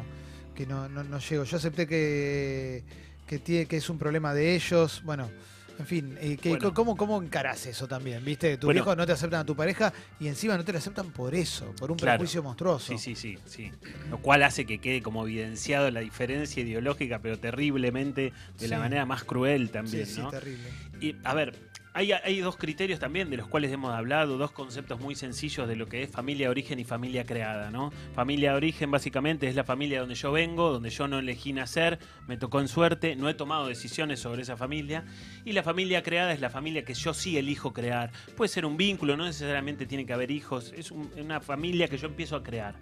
que 0.55 0.65
no, 0.65 0.89
no, 0.89 1.03
no 1.03 1.19
llego. 1.19 1.43
Yo 1.43 1.57
acepté 1.57 1.85
que, 1.85 2.83
que, 3.29 3.37
tiene, 3.37 3.67
que 3.67 3.77
es 3.77 3.87
un 3.91 3.99
problema 3.99 4.33
de 4.33 4.55
ellos. 4.55 5.01
Bueno, 5.03 5.29
en 5.77 5.85
fin, 5.85 6.17
eh, 6.19 6.35
que- 6.35 6.49
Bueno. 6.49 6.73
¿cómo, 6.73 6.97
¿cómo 6.97 7.21
encarás 7.21 7.63
eso 7.67 7.87
también? 7.87 8.25
¿Viste? 8.25 8.57
Tu 8.57 8.65
Bueno. 8.65 8.95
no 8.95 9.05
te 9.05 9.11
aceptan 9.11 9.41
a 9.41 9.45
tu 9.45 9.55
pareja 9.55 9.93
y 10.19 10.27
encima 10.27 10.57
no 10.57 10.65
te 10.65 10.71
la 10.73 10.79
aceptan 10.79 11.11
por 11.11 11.35
eso, 11.35 11.73
por 11.79 11.91
un 11.91 11.97
Claro. 11.97 12.17
prejuicio 12.17 12.41
monstruoso. 12.41 12.97
Sí, 12.97 12.97
sí, 12.97 13.15
sí, 13.15 13.37
sí. 13.45 13.71
Lo 14.09 14.17
cual 14.17 14.41
hace 14.41 14.65
que 14.65 14.79
quede 14.79 15.03
como 15.03 15.27
evidenciado 15.27 15.91
la 15.91 15.99
diferencia 15.99 16.63
ideológica, 16.63 17.19
pero 17.19 17.37
terriblemente, 17.37 18.33
de 18.59 18.67
la 18.67 18.77
Sí. 18.77 18.81
manera 18.81 19.05
más 19.05 19.23
cruel 19.23 19.67
Sí, 19.67 19.73
también, 19.73 20.05
sí, 20.07 20.19
¿no? 20.21 20.31
terrible. 20.31 20.69
Y, 20.99 21.15
a 21.23 21.35
ver, 21.35 21.55
hay, 21.99 22.39
dos 22.39 22.55
criterios 22.57 22.99
también 22.99 23.29
de 23.29 23.37
los 23.37 23.47
cuales 23.47 23.71
hemos 23.71 23.91
hablado, 23.93 24.37
dos 24.37 24.51
conceptos 24.51 24.99
muy 24.99 25.15
sencillos 25.15 25.67
de 25.67 25.75
lo 25.75 25.87
que 25.87 26.03
es 26.03 26.09
familia 26.09 26.47
de 26.47 26.51
origen 26.51 26.79
y 26.79 26.83
familia 26.85 27.25
creada, 27.25 27.71
¿no? 27.71 27.91
Familia 28.15 28.51
de 28.51 28.57
origen 28.57 28.89
básicamente 28.89 29.47
es 29.47 29.55
la 29.55 29.63
familia 29.63 29.99
donde 29.99 30.15
yo 30.15 30.31
vengo, 30.31 30.71
donde 30.71 30.89
yo 30.89 31.07
no 31.07 31.19
elegí 31.19 31.51
nacer, 31.53 31.99
me 32.27 32.37
tocó 32.37 32.61
en 32.61 32.67
suerte, 32.67 33.15
no 33.15 33.27
he 33.29 33.33
tomado 33.33 33.67
decisiones 33.67 34.19
sobre 34.19 34.41
esa 34.43 34.55
familia. 34.55 35.03
Y 35.45 35.51
la 35.51 35.63
familia 35.63 36.01
creada 36.03 36.33
es 36.33 36.39
la 36.41 36.49
familia 36.49 36.85
que 36.85 36.93
yo 36.93 37.13
sí 37.13 37.37
elijo 37.37 37.73
crear. 37.73 38.11
Puede 38.37 38.49
ser 38.49 38.65
un 38.65 38.77
vínculo, 38.77 39.17
no 39.17 39.25
necesariamente 39.25 39.85
tiene 39.85 40.05
que 40.05 40.13
haber 40.13 40.31
hijos, 40.31 40.73
es 40.77 40.91
un- 40.91 41.11
una 41.17 41.41
familia 41.41 41.87
que 41.87 41.97
yo 41.97 42.07
empiezo 42.07 42.35
a 42.35 42.43
crear. 42.43 42.75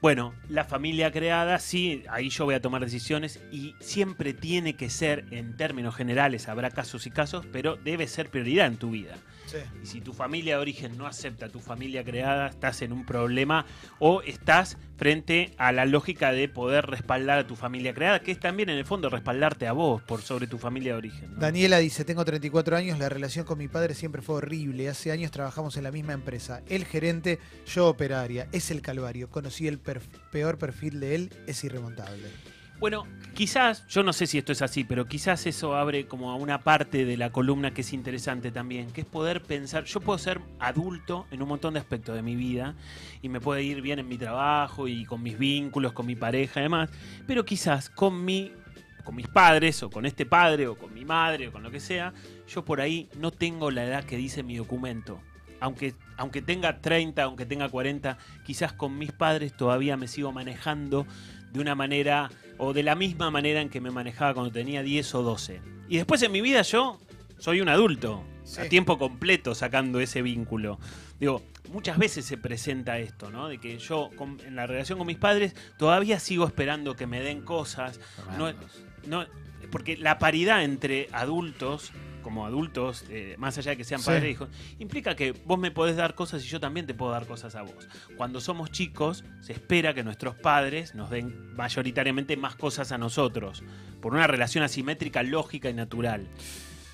Bueno, 0.00 0.32
la 0.48 0.62
familia 0.64 1.10
creada, 1.10 1.58
sí, 1.58 2.04
ahí 2.08 2.28
yo 2.28 2.44
voy 2.44 2.54
a 2.54 2.62
tomar 2.62 2.84
decisiones 2.84 3.40
y 3.50 3.74
siempre 3.80 4.32
tiene 4.32 4.74
que 4.74 4.90
ser, 4.90 5.24
en 5.32 5.56
términos 5.56 5.96
generales, 5.96 6.48
habrá 6.48 6.70
casos 6.70 7.04
y 7.08 7.10
casos, 7.10 7.44
pero 7.52 7.74
debe 7.74 8.06
ser 8.06 8.30
prioridad 8.30 8.68
en 8.68 8.76
tu 8.76 8.90
vida. 8.92 9.16
Sí. 9.50 9.58
Y 9.82 9.86
si 9.86 10.00
tu 10.00 10.12
familia 10.12 10.56
de 10.56 10.60
origen 10.60 10.96
no 10.98 11.06
acepta 11.06 11.46
a 11.46 11.48
tu 11.48 11.58
familia 11.60 12.04
creada, 12.04 12.48
estás 12.48 12.82
en 12.82 12.92
un 12.92 13.04
problema 13.06 13.64
o 13.98 14.20
estás 14.22 14.76
frente 14.98 15.54
a 15.58 15.72
la 15.72 15.84
lógica 15.86 16.32
de 16.32 16.48
poder 16.48 16.84
respaldar 16.86 17.38
a 17.38 17.46
tu 17.46 17.56
familia 17.56 17.94
creada, 17.94 18.20
que 18.20 18.30
es 18.32 18.38
también 18.40 18.68
en 18.68 18.76
el 18.78 18.84
fondo 18.84 19.08
respaldarte 19.08 19.66
a 19.66 19.72
vos 19.72 20.02
por 20.02 20.20
sobre 20.22 20.46
tu 20.48 20.58
familia 20.58 20.92
de 20.92 20.98
origen. 20.98 21.34
¿no? 21.34 21.40
Daniela 21.40 21.78
dice, 21.78 22.04
tengo 22.04 22.24
34 22.24 22.76
años, 22.76 22.98
la 22.98 23.08
relación 23.08 23.44
con 23.46 23.58
mi 23.58 23.68
padre 23.68 23.94
siempre 23.94 24.22
fue 24.22 24.36
horrible. 24.36 24.88
Hace 24.88 25.12
años 25.12 25.30
trabajamos 25.30 25.76
en 25.76 25.84
la 25.84 25.92
misma 25.92 26.12
empresa. 26.12 26.62
Él 26.68 26.84
gerente, 26.84 27.38
yo 27.66 27.86
operaria. 27.88 28.48
Es 28.52 28.70
el 28.70 28.82
calvario. 28.82 29.30
Conocí 29.30 29.66
el 29.68 29.82
perf- 29.82 30.02
peor 30.30 30.58
perfil 30.58 31.00
de 31.00 31.14
él, 31.14 31.30
es 31.46 31.62
irremontable. 31.64 32.28
Bueno, 32.80 33.08
quizás, 33.34 33.84
yo 33.88 34.04
no 34.04 34.12
sé 34.12 34.28
si 34.28 34.38
esto 34.38 34.52
es 34.52 34.62
así, 34.62 34.84
pero 34.84 35.06
quizás 35.06 35.46
eso 35.46 35.74
abre 35.74 36.06
como 36.06 36.30
a 36.30 36.36
una 36.36 36.60
parte 36.60 37.04
de 37.04 37.16
la 37.16 37.30
columna 37.30 37.74
que 37.74 37.80
es 37.80 37.92
interesante 37.92 38.52
también, 38.52 38.92
que 38.92 39.00
es 39.00 39.06
poder 39.06 39.42
pensar, 39.42 39.82
yo 39.82 40.00
puedo 40.00 40.16
ser 40.16 40.40
adulto 40.60 41.26
en 41.32 41.42
un 41.42 41.48
montón 41.48 41.74
de 41.74 41.80
aspectos 41.80 42.14
de 42.14 42.22
mi 42.22 42.36
vida 42.36 42.76
y 43.20 43.30
me 43.30 43.40
puede 43.40 43.64
ir 43.64 43.82
bien 43.82 43.98
en 43.98 44.06
mi 44.06 44.16
trabajo 44.16 44.86
y 44.86 45.04
con 45.06 45.24
mis 45.24 45.36
vínculos, 45.36 45.92
con 45.92 46.06
mi 46.06 46.14
pareja 46.14 46.60
y 46.60 46.64
demás, 46.64 46.88
pero 47.26 47.44
quizás 47.44 47.90
con 47.90 48.24
mi 48.24 48.52
con 49.02 49.16
mis 49.16 49.26
padres 49.26 49.82
o 49.82 49.88
con 49.88 50.04
este 50.04 50.26
padre 50.26 50.68
o 50.68 50.76
con 50.76 50.92
mi 50.92 51.04
madre 51.04 51.48
o 51.48 51.52
con 51.52 51.62
lo 51.62 51.70
que 51.70 51.80
sea, 51.80 52.12
yo 52.46 52.64
por 52.64 52.80
ahí 52.80 53.08
no 53.18 53.30
tengo 53.30 53.70
la 53.70 53.84
edad 53.84 54.04
que 54.04 54.18
dice 54.18 54.42
mi 54.42 54.56
documento. 54.56 55.18
Aunque, 55.60 55.94
aunque 56.18 56.42
tenga 56.42 56.80
30, 56.82 57.22
aunque 57.22 57.46
tenga 57.46 57.70
40, 57.70 58.18
quizás 58.44 58.74
con 58.74 58.98
mis 58.98 59.10
padres 59.10 59.56
todavía 59.56 59.96
me 59.96 60.08
sigo 60.08 60.30
manejando 60.30 61.06
de 61.52 61.60
una 61.60 61.74
manera 61.74 62.30
o 62.58 62.72
de 62.72 62.82
la 62.82 62.94
misma 62.94 63.30
manera 63.30 63.60
en 63.60 63.68
que 63.70 63.80
me 63.80 63.90
manejaba 63.90 64.34
cuando 64.34 64.52
tenía 64.52 64.82
10 64.82 65.14
o 65.14 65.22
12. 65.22 65.60
Y 65.88 65.96
después 65.96 66.22
en 66.22 66.32
mi 66.32 66.40
vida 66.40 66.62
yo 66.62 67.00
soy 67.38 67.60
un 67.60 67.68
adulto, 67.68 68.22
Sí. 68.44 68.60
a 68.62 68.68
tiempo 68.68 68.98
completo 68.98 69.54
sacando 69.54 70.00
ese 70.00 70.22
vínculo. 70.22 70.78
Digo, 71.20 71.42
muchas 71.72 71.98
veces 71.98 72.24
se 72.24 72.38
presenta 72.38 72.98
esto, 72.98 73.30
¿no? 73.30 73.48
De 73.48 73.58
que 73.58 73.78
yo 73.78 74.10
con- 74.16 74.40
en 74.46 74.56
la 74.56 74.66
relación 74.66 74.98
con 74.98 75.06
mis 75.06 75.18
padres 75.18 75.54
todavía 75.76 76.18
sigo 76.18 76.46
esperando 76.46 76.96
que 76.96 77.06
me 77.06 77.20
den 77.20 77.42
cosas. 77.42 78.00
No, 78.38 78.52
no, 79.06 79.26
porque 79.70 79.96
la 79.98 80.18
paridad 80.18 80.64
entre 80.64 81.08
adultos, 81.12 81.92
como 82.28 82.44
adultos, 82.44 83.06
eh, 83.08 83.36
más 83.38 83.56
allá 83.56 83.70
de 83.70 83.78
que 83.78 83.84
sean 83.84 84.00
Sí. 84.02 84.06
padres 84.08 84.24
e 84.24 84.30
hijos, 84.32 84.50
implica 84.78 85.16
que 85.16 85.32
vos 85.46 85.58
me 85.58 85.70
podés 85.70 85.96
dar 85.96 86.14
cosas 86.14 86.44
y 86.44 86.46
yo 86.46 86.60
también 86.60 86.84
te 86.86 86.92
puedo 86.92 87.10
dar 87.10 87.26
cosas 87.26 87.54
a 87.54 87.62
vos. 87.62 87.88
Cuando 88.18 88.38
somos 88.42 88.70
chicos, 88.70 89.24
se 89.40 89.54
espera 89.54 89.94
que 89.94 90.04
nuestros 90.04 90.34
padres 90.34 90.94
nos 90.94 91.08
den 91.08 91.54
mayoritariamente 91.56 92.36
más 92.36 92.54
cosas 92.54 92.92
a 92.92 92.98
nosotros, 92.98 93.62
por 94.02 94.12
una 94.12 94.26
relación 94.26 94.62
asimétrica, 94.62 95.22
lógica 95.22 95.70
y 95.70 95.72
natural. 95.72 96.28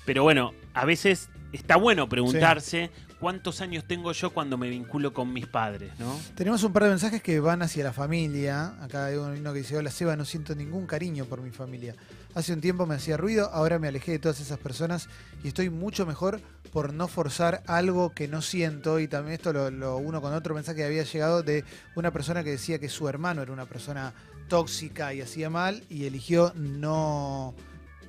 Pero 0.05 0.23
bueno, 0.23 0.53
a 0.73 0.85
veces 0.85 1.29
está 1.51 1.75
bueno 1.75 2.07
preguntarse 2.07 2.89
cuántos 3.19 3.59
años 3.59 3.83
tengo 3.85 4.13
yo 4.13 4.29
cuando 4.29 4.57
me 4.57 4.69
vinculo 4.69 5.13
con 5.13 5.33
mis 5.33 5.47
padres, 5.47 5.91
¿no? 5.99 6.17
Tenemos 6.35 6.63
un 6.63 6.71
par 6.71 6.83
de 6.83 6.89
mensajes 6.89 7.21
que 7.21 7.41
van 7.41 7.61
hacia 7.61 7.83
la 7.83 7.91
familia. 7.91 8.81
Acá 8.81 9.07
hay 9.07 9.15
uno 9.17 9.51
que 9.51 9.59
dice, 9.59 9.75
hola 9.75 9.91
Seba, 9.91 10.15
no 10.15 10.23
siento 10.23 10.55
ningún 10.55 10.87
cariño 10.87 11.25
por 11.25 11.41
mi 11.41 11.51
familia. 11.51 11.93
Hace 12.35 12.51
un 12.51 12.59
tiempo 12.59 12.85
me 12.85 12.95
hacía 12.95 13.15
ruido, 13.15 13.49
ahora 13.53 13.79
me 13.79 13.87
alejé 13.87 14.11
de 14.11 14.19
todas 14.19 14.41
esas 14.41 14.59
personas 14.59 15.07
y 15.41 15.47
estoy 15.47 15.69
mucho 15.69 16.05
mejor 16.05 16.41
por 16.73 16.93
no 16.93 17.07
forzar 17.07 17.63
algo 17.65 18.13
que 18.13 18.27
no 18.27 18.41
siento. 18.41 18.99
Y 18.99 19.07
también 19.07 19.35
esto 19.35 19.53
lo, 19.53 19.97
uno 19.97 20.21
con 20.21 20.33
otro 20.33 20.53
mensaje 20.53 20.79
que 20.79 20.83
había 20.83 21.03
llegado 21.03 21.43
de 21.43 21.63
una 21.95 22.11
persona 22.11 22.43
que 22.43 22.51
decía 22.51 22.77
que 22.77 22.89
su 22.89 23.07
hermano 23.07 23.41
era 23.41 23.53
una 23.53 23.65
persona 23.65 24.13
tóxica 24.49 25.13
y 25.13 25.21
hacía 25.21 25.49
mal 25.49 25.81
y 25.89 26.07
eligió 26.07 26.51
no, 26.55 27.55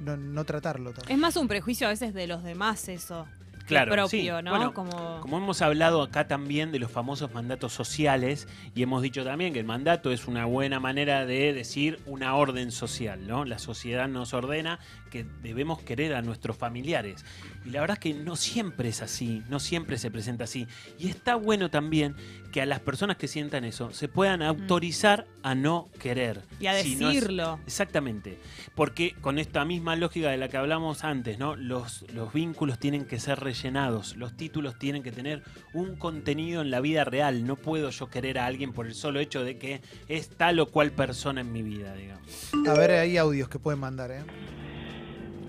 no, 0.01 0.17
no 0.17 0.45
tratarlo. 0.45 0.93
también. 0.93 1.17
Es 1.17 1.21
más 1.21 1.37
un 1.37 1.47
prejuicio 1.47 1.87
a 1.87 1.91
veces 1.91 2.13
de 2.13 2.27
los 2.27 2.43
demás 2.43 2.89
eso. 2.89 3.29
Claro, 3.67 3.93
propio, 3.93 4.09
sí. 4.39 4.43
¿no? 4.45 4.51
Bueno, 4.51 4.75
como... 4.75 5.21
Como 5.21 5.39
hemos 5.39 5.61
hablado 5.63 6.03
acá 6.03 6.29
también 6.29 6.73
de 6.73 6.79
los 6.79 6.91
famosos 6.91 7.33
mandatos 7.35 7.73
sociales 7.73 8.49
y 8.75 8.83
hemos 8.83 9.03
dicho 9.03 9.25
también 9.25 9.53
que 9.53 9.59
el 9.59 9.65
mandato 9.65 10.13
es 10.13 10.29
una 10.29 10.45
buena 10.45 10.81
manera 10.81 11.27
de 11.27 11.53
decir 11.53 12.01
una 12.07 12.37
orden 12.37 12.71
social, 12.71 13.27
¿no? 13.27 13.45
La 13.45 13.59
sociedad 13.59 14.09
nos 14.09 14.35
ordena 14.35 14.79
que 15.07 15.25
debemos 15.43 15.81
querer 15.83 16.15
a 16.15 16.23
nuestros 16.23 16.57
familiares. 16.57 17.25
Y 17.65 17.71
la 17.71 17.81
verdad 17.81 17.97
es 17.97 18.01
que 18.01 18.15
no 18.15 18.37
siempre 18.37 18.89
es 18.89 19.03
así, 19.03 19.43
no 19.49 19.59
siempre 19.61 19.99
se 19.99 20.11
presenta 20.11 20.45
así. 20.45 20.67
Y 20.99 21.09
está 21.09 21.35
bueno 21.37 21.71
también 21.71 22.15
que 22.53 22.63
a 22.63 22.67
las 22.67 22.81
personas 22.81 23.17
que 23.17 23.29
sientan 23.29 23.65
eso 23.65 23.93
se 23.93 24.09
puedan 24.09 24.43
autorizar 24.43 25.27
a 25.43 25.55
no 25.55 25.89
querer. 26.01 26.39
Mm. 26.59 26.63
Y 26.63 26.67
a 26.69 26.83
Si 26.83 26.97
no 26.97 27.09
es- 27.11 27.15
decirlo. 27.17 27.61
Exactamente. 27.67 28.39
Porque 28.75 29.15
con 29.21 29.39
esta 29.39 29.65
misma 29.65 29.97
lógica 29.97 30.31
de 30.31 30.37
la 30.37 30.49
que 30.49 30.57
hablamos 30.57 31.05
antes, 31.05 31.39
¿no? 31.39 31.57
Los, 31.57 32.05
los 32.13 32.33
vínculos 32.33 32.79
tienen 32.79 33.05
que 33.05 33.19
ser 33.19 33.41
rellenados, 33.41 34.17
los 34.17 34.37
títulos 34.37 34.79
tienen 34.79 35.03
que 35.03 35.13
tener 35.13 35.43
un 35.73 35.97
contenido 35.97 36.63
en 36.63 36.71
la 36.71 36.81
vida 36.81 37.05
real. 37.05 37.45
No 37.47 37.57
puedo 37.57 37.91
yo 37.91 38.09
querer 38.09 38.39
a 38.39 38.47
alguien 38.47 38.73
por 38.73 38.87
el 38.87 38.95
solo 38.95 39.21
hecho 39.21 39.45
de 39.45 39.59
que 39.59 39.81
es 40.09 40.29
tal 40.31 40.59
o 40.61 40.67
cual 40.71 40.93
persona 40.93 41.41
en 41.41 41.53
mi 41.53 41.63
vida, 41.63 41.95
digamos. 41.95 42.51
A 42.69 42.75
ver, 42.75 42.91
hay 42.93 43.17
audios 43.17 43.49
que 43.49 43.59
pueden 43.59 43.81
mandar, 43.81 44.11
¿eh? 44.11 44.23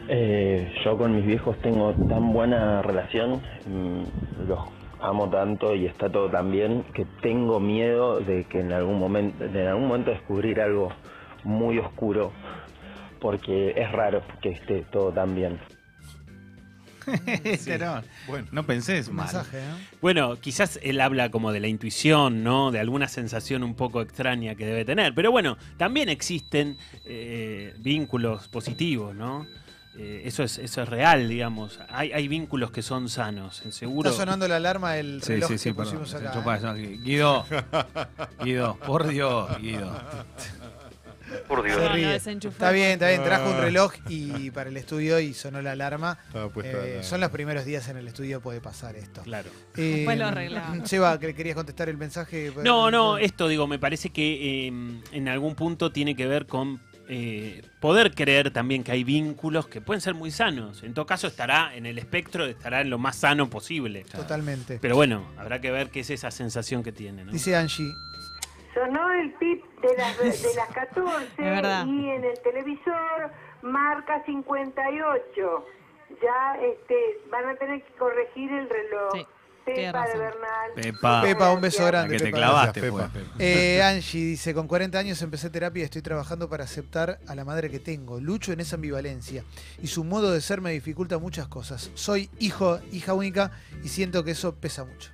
Eh, 0.10 0.74
yo 0.86 0.98
con 0.98 1.16
mis 1.16 1.26
viejos 1.26 1.58
tengo 1.62 1.94
tan 2.08 2.32
buena 2.32 2.82
relación, 2.82 3.42
mm, 3.66 4.48
los 4.48 4.60
amo 5.02 5.30
tanto 5.30 5.76
y 5.76 5.86
está 5.86 6.10
todo 6.10 6.30
tan 6.30 6.52
bien 6.52 6.84
que 6.94 7.06
tengo 7.22 7.60
miedo 7.60 8.20
de 8.20 8.46
que 8.46 8.62
en 8.62 8.72
algún 8.72 9.00
momento, 9.00 9.44
en 9.44 9.68
algún 9.68 9.88
momento 9.88 10.12
descubrir 10.12 10.62
algo 10.62 10.92
muy 11.44 11.78
oscuro, 11.78 12.32
porque 13.20 13.74
es 13.76 13.92
raro 13.92 14.22
que 14.42 14.50
esté 14.50 14.86
todo 14.92 15.12
tan 15.12 15.36
bien. 15.36 15.60
Pero 17.66 18.02
Bueno, 18.28 18.48
no 18.52 18.64
pensés 18.64 19.08
Un 19.08 19.16
mal. 19.16 19.26
mensaje, 19.26 19.60
¿eh? 19.60 19.62
Bueno, 20.02 20.36
quizás 20.38 20.78
él 20.84 21.00
habla 21.00 21.30
como 21.32 21.52
de 21.54 21.60
la 21.62 21.68
intuición, 21.68 22.44
¿no? 22.44 22.72
De 22.72 22.80
alguna 22.80 23.08
sensación 23.08 23.64
un 23.64 23.76
poco 23.76 24.02
extraña 24.02 24.56
que 24.56 24.66
debe 24.66 24.84
tener. 24.84 25.14
Pero 25.16 25.32
bueno, 25.32 25.58
también 25.78 26.10
existen 26.10 26.78
eh, 27.06 27.74
vínculos 27.80 28.50
positivos, 28.50 29.16
¿no? 29.16 29.46
Eh, 29.98 30.22
eso, 30.26 30.44
es, 30.44 30.58
eso 30.60 30.82
es 30.84 30.90
real, 30.90 31.28
digamos. 31.28 31.80
Hay, 31.90 32.12
hay 32.12 32.28
vínculos 32.28 32.72
que 32.72 32.82
son 32.82 33.10
sanos, 33.10 33.64
en 33.66 33.72
seguro. 33.72 34.10
Está 34.10 34.22
sonando 34.24 34.48
la 34.48 34.58
alarma 34.58 34.94
del 34.94 35.22
Sí, 35.24 35.34
reloj 35.34 35.50
sí, 35.50 35.58
sí, 35.58 35.70
que 35.70 35.76
perdón. 35.76 36.00
pusimos 36.00 36.14
acá. 36.14 36.76
¿eh? 36.78 36.98
Guido, 37.04 37.46
Guido, 38.44 38.76
por 38.86 39.08
Dios, 39.08 39.58
Guido. 39.60 39.92
Por 41.48 41.62
Dios. 41.64 41.76
Se 41.76 41.82
No, 41.84 41.90
no, 41.90 41.96
ríe. 41.96 42.08
desenchufé. 42.08 42.54
Está 42.54 42.72
bien, 42.72 42.92
está 42.92 43.10
bien. 43.10 43.22
Trajo 43.24 43.50
un 43.52 43.58
reloj 43.58 43.94
y 44.08 44.50
para 44.52 44.70
el 44.70 44.78
estudio 44.78 45.20
y 45.20 45.34
sonó 45.34 45.62
la 45.62 45.72
alarma. 45.74 46.18
Eh, 46.64 47.00
Son 47.04 47.20
los 47.20 47.30
primeros 47.32 47.66
días 47.66 47.88
en 47.90 47.98
el 47.98 48.08
estudio, 48.08 48.40
puede 48.40 48.62
pasar 48.62 48.96
esto. 48.96 49.24
Claro. 49.24 49.50
Eh, 49.76 49.94
Después 49.98 50.18
lo 50.18 50.28
arreglamos. 50.28 50.88
Seba, 50.90 51.20
que 51.20 51.36
querías 51.36 51.56
contestar 51.56 51.90
el 51.90 51.98
mensaje. 51.98 52.54
No, 52.64 52.90
no, 52.92 53.18
esto 53.18 53.50
digo, 53.50 53.68
me 53.68 53.78
parece 53.78 54.10
que 54.12 54.68
eh, 54.68 54.72
en 55.12 55.28
algún 55.28 55.56
punto 55.56 55.92
tiene 55.92 56.16
que 56.16 56.28
ver 56.28 56.48
con 56.48 56.82
eh, 57.10 57.62
poder 57.80 58.14
creer 58.14 58.52
también 58.52 58.84
que 58.84 58.92
hay 58.92 59.04
vínculos 59.04 59.68
que 59.68 59.82
pueden 59.82 60.02
ser 60.02 60.14
muy 60.14 60.32
sanos. 60.32 60.84
En 60.84 60.94
todo 60.94 61.06
caso 61.06 61.28
estará 61.28 61.76
en 61.76 61.86
el 61.86 61.98
espectro, 61.98 62.46
estará 62.46 62.82
en 62.82 62.90
lo 62.90 62.98
más 62.98 63.16
sano 63.18 63.50
posible. 63.50 64.04
Totalmente. 64.12 64.80
Pero 64.82 64.96
bueno, 64.96 65.26
habrá 65.38 65.62
que 65.62 65.72
ver 65.72 65.90
qué 65.90 66.02
es 66.02 66.10
esa 66.10 66.32
sensación 66.32 66.84
que 66.84 66.92
tiene. 66.92 67.24
¿no? 67.26 67.32
Dice 67.32 67.56
Angie. 67.56 67.94
Sonó 68.74 69.12
el 69.14 69.32
pip 69.34 69.64
de 69.82 69.98
las, 69.98 70.18
de 70.20 70.56
las 70.56 70.70
14 70.70 71.26
Es 71.26 71.38
verdad. 71.38 71.86
y 71.88 72.10
en 72.10 72.24
el 72.24 72.40
televisor 72.44 73.32
marca 73.64 74.24
58. 74.26 75.66
Ya 76.22 76.56
este, 76.62 76.96
van 77.30 77.50
a 77.50 77.56
tener 77.56 77.84
que 77.84 77.94
corregir 77.94 78.52
el 78.52 78.70
reloj. 78.70 79.14
Sí, 79.14 79.26
Pepa 79.76 80.08
de. 80.08 80.18
Bernal. 80.18 80.72
Pepa, 80.76 81.22
Pepa, 81.22 81.52
un 81.52 81.62
beso 81.62 81.86
Gracias. 81.86 81.92
grande. 81.92 82.14
la 82.14 82.18
que 82.18 82.24
te 82.24 82.26
Pepa. 82.26 82.38
clavaste, 82.38 82.80
fue. 82.92 83.04
Pepa. 83.04 83.26
Eh, 83.40 83.82
Angie 83.84 84.26
dice, 84.26 84.54
con 84.54 84.68
40 84.68 84.98
años 84.98 85.22
empecé 85.22 85.50
terapia 85.50 85.82
y 85.82 85.84
estoy 85.86 86.02
trabajando 86.02 86.50
para 86.50 86.64
aceptar 86.64 87.20
a 87.28 87.36
la 87.36 87.46
madre 87.46 87.70
que 87.70 87.80
tengo. 87.80 88.20
Lucho 88.20 88.52
en 88.52 88.60
esa 88.60 88.76
ambivalencia 88.76 89.44
y 89.82 89.88
su 89.88 90.04
modo 90.04 90.32
de 90.32 90.42
ser 90.42 90.62
me 90.62 90.72
dificulta 90.72 91.18
muchas 91.18 91.48
cosas. 91.48 91.92
Soy 91.94 92.30
hijo, 92.40 92.80
hija 92.92 93.14
única 93.14 93.52
y 93.84 93.90
siento 93.90 94.24
que 94.24 94.32
eso 94.32 94.56
pesa 94.56 94.86
mucho. 94.86 95.12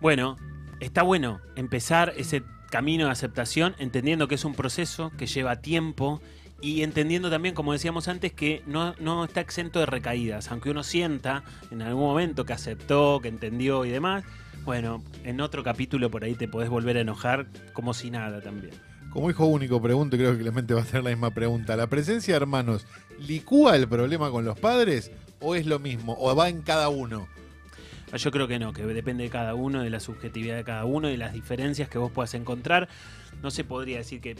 Bueno, 0.00 0.36
está 0.80 1.02
bueno 1.02 1.40
empezar 1.56 2.12
ese 2.16 2.42
camino 2.70 3.04
de 3.06 3.12
aceptación 3.12 3.74
entendiendo 3.78 4.28
que 4.28 4.34
es 4.36 4.44
un 4.44 4.54
proceso 4.54 5.12
que 5.18 5.26
lleva 5.26 5.60
tiempo 5.60 6.22
y 6.62 6.82
entendiendo 6.84 7.28
también, 7.28 7.54
como 7.54 7.72
decíamos 7.72 8.06
antes, 8.06 8.32
que 8.32 8.62
no, 8.66 8.94
no 9.00 9.24
está 9.24 9.40
exento 9.40 9.80
de 9.80 9.86
recaídas. 9.86 10.50
Aunque 10.50 10.70
uno 10.70 10.84
sienta 10.84 11.42
en 11.72 11.82
algún 11.82 12.04
momento 12.04 12.46
que 12.46 12.52
aceptó, 12.52 13.18
que 13.20 13.28
entendió 13.28 13.84
y 13.84 13.90
demás, 13.90 14.24
bueno, 14.64 15.02
en 15.24 15.40
otro 15.40 15.64
capítulo 15.64 16.08
por 16.08 16.22
ahí 16.22 16.34
te 16.36 16.46
podés 16.46 16.70
volver 16.70 16.96
a 16.96 17.00
enojar 17.00 17.48
como 17.72 17.94
si 17.94 18.10
nada 18.12 18.40
también. 18.40 18.72
Como 19.10 19.28
hijo 19.28 19.44
único, 19.44 19.82
pregunto, 19.82 20.16
y 20.16 20.20
creo 20.20 20.32
que 20.32 20.38
Clemente 20.38 20.72
va 20.72 20.80
a 20.80 20.84
hacer 20.84 21.02
la 21.02 21.10
misma 21.10 21.32
pregunta. 21.32 21.76
¿La 21.76 21.88
presencia 21.88 22.32
de 22.32 22.36
hermanos 22.36 22.86
licúa 23.18 23.76
el 23.76 23.88
problema 23.88 24.30
con 24.30 24.44
los 24.44 24.58
padres 24.58 25.10
o 25.40 25.54
es 25.56 25.66
lo 25.66 25.80
mismo? 25.80 26.16
¿O 26.18 26.34
va 26.34 26.48
en 26.48 26.62
cada 26.62 26.88
uno? 26.88 27.26
Ah, 28.12 28.18
Yo 28.18 28.30
creo 28.30 28.46
que 28.46 28.58
no, 28.58 28.72
que 28.72 28.84
depende 28.86 29.24
de 29.24 29.30
cada 29.30 29.54
uno, 29.54 29.82
de 29.82 29.90
la 29.90 29.98
subjetividad 29.98 30.56
de 30.56 30.64
cada 30.64 30.84
uno, 30.84 31.08
de 31.08 31.16
las 31.16 31.32
diferencias 31.32 31.88
que 31.88 31.98
vos 31.98 32.12
puedas 32.12 32.34
encontrar. 32.34 32.88
No 33.42 33.50
se 33.50 33.64
podría 33.64 33.98
decir 33.98 34.20
que... 34.20 34.36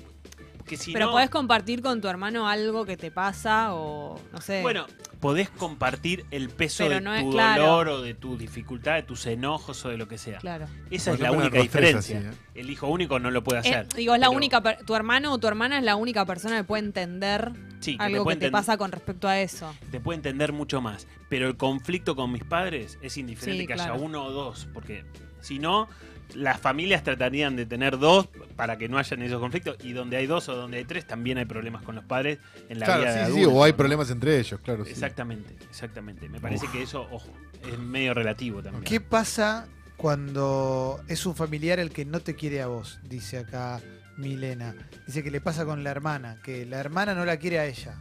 que 0.65 0.77
si 0.77 0.93
Pero 0.93 1.07
no, 1.07 1.13
podés 1.13 1.31
compartir 1.31 1.83
con 1.83 2.01
tu 2.01 2.09
hermano 2.09 2.49
algo 2.49 2.85
que 2.85 2.97
te 2.97 3.11
pasa 3.11 3.75
o 3.75 4.19
no 4.33 4.41
sé. 4.41 4.63
Bueno, 4.63 4.87
podés 5.21 5.49
compartir 5.51 6.25
el 6.31 6.49
peso 6.51 6.85
Pero 6.85 6.95
de 6.97 7.01
no 7.01 7.15
es 7.15 7.25
tu 7.25 7.31
claro. 7.33 7.63
dolor 7.63 7.89
o 7.89 8.03
de 8.03 8.15
tu 8.15 8.37
dificultad, 8.37 8.95
de 8.95 9.03
tus 9.03 9.27
enojos 9.27 9.85
o 9.85 9.89
de 9.89 9.97
lo 9.97 10.09
que 10.09 10.19
sea. 10.19 10.39
claro. 10.39 10.67
Esa 10.91 11.13
es 11.13 11.21
la 11.21 11.33
única 11.33 11.61
diferencia. 11.61 12.19
así, 12.19 12.27
¿eh? 12.29 12.33
El 12.55 12.71
hijo 12.71 12.89
único 12.89 13.19
no 13.19 13.31
lo 13.31 13.43
puede 13.45 13.59
Eh, 13.59 13.71
hacer. 13.75 13.89
digo, 13.95 14.15
es 14.15 14.21
la 14.21 14.27
Pero 14.29 14.37
única, 14.37 14.77
tu 14.85 14.95
hermano 14.95 15.33
o 15.33 15.39
tu 15.39 15.47
hermana 15.49 15.79
es 15.79 15.85
la 15.85 15.97
única 15.97 16.25
persona 16.27 16.57
que 16.59 16.65
puede 16.65 16.85
entender 16.85 17.53
sí, 17.81 17.97
que 17.97 18.03
algo 18.03 18.19
que 18.19 18.25
puede 18.25 18.37
te 18.37 18.51
pasa 18.51 18.77
con 18.77 18.93
respecto 18.93 19.29
a 19.29 19.41
eso. 19.41 19.75
te 19.91 20.01
puede 20.01 20.17
entender 20.17 20.53
mucho 20.53 20.81
más. 20.81 21.07
Pero 21.29 21.49
el 21.49 21.57
conflicto 21.57 22.15
con 22.17 22.31
mis 22.33 22.45
padres 22.45 22.99
es 23.03 23.17
indiferente 23.17 23.63
Sí, 23.63 23.67
que 23.67 23.75
claro. 23.75 23.95
haya 23.95 24.03
uno 24.03 24.25
o 24.25 24.31
dos, 24.33 24.69
porque 24.75 25.05
Si 25.41 25.59
no, 25.59 25.89
las 26.35 26.61
familias 26.61 27.03
tratarían 27.05 27.57
de 27.57 27.67
tener 27.67 27.99
dos 27.99 28.29
para 28.57 28.79
que 28.79 28.89
no 28.89 28.99
hayan 28.99 29.23
esos 29.23 29.41
conflictos. 29.41 29.77
Y 29.83 29.93
donde 29.93 30.17
hay 30.17 30.27
dos 30.27 30.49
o 30.49 30.55
donde 30.57 30.79
hay 30.79 30.85
tres, 30.85 31.07
también 31.07 31.39
hay 31.39 31.45
problemas 31.45 31.83
con 31.83 31.95
los 31.95 32.05
padres 32.05 32.39
en 32.69 32.79
la 32.81 32.87
Claro, 32.87 33.03
vida 33.03 33.13
de 33.15 33.27
sí, 33.27 33.39
sí, 33.41 33.45
o 33.45 33.65
hay 33.65 33.73
¿no? 33.73 33.77
problemas 33.77 34.11
entre 34.11 34.39
ellos, 34.39 34.61
claro. 34.61 34.85
sí. 34.85 34.91
Exactamente, 34.91 35.55
exactamente. 35.69 36.29
Me 36.29 36.41
parece 36.41 36.67
que 36.69 36.83
eso, 36.83 37.07
ojo, 37.11 37.29
es 37.71 37.79
medio 37.79 38.15
relativo 38.15 38.63
también. 38.63 38.85
¿Qué 38.85 39.01
pasa 39.01 39.67
cuando 39.97 41.01
es 41.09 41.27
un 41.27 41.35
familiar 41.35 41.79
el 41.79 41.91
que 41.91 42.05
no 42.05 42.21
te 42.21 42.35
quiere 42.35 42.63
a 42.63 42.67
vos? 42.67 42.99
Dice 43.05 43.39
acá 43.39 43.81
Milena. 44.17 44.75
Dice 45.07 45.23
que 45.23 45.31
le 45.31 45.41
pasa 45.41 45.65
con 45.65 45.83
la 45.85 45.91
hermana, 45.91 46.39
que 46.43 46.67
la 46.67 46.79
hermana 46.79 47.15
no 47.15 47.25
la 47.25 47.37
quiere 47.39 47.59
a 47.59 47.67
ella. 47.67 47.97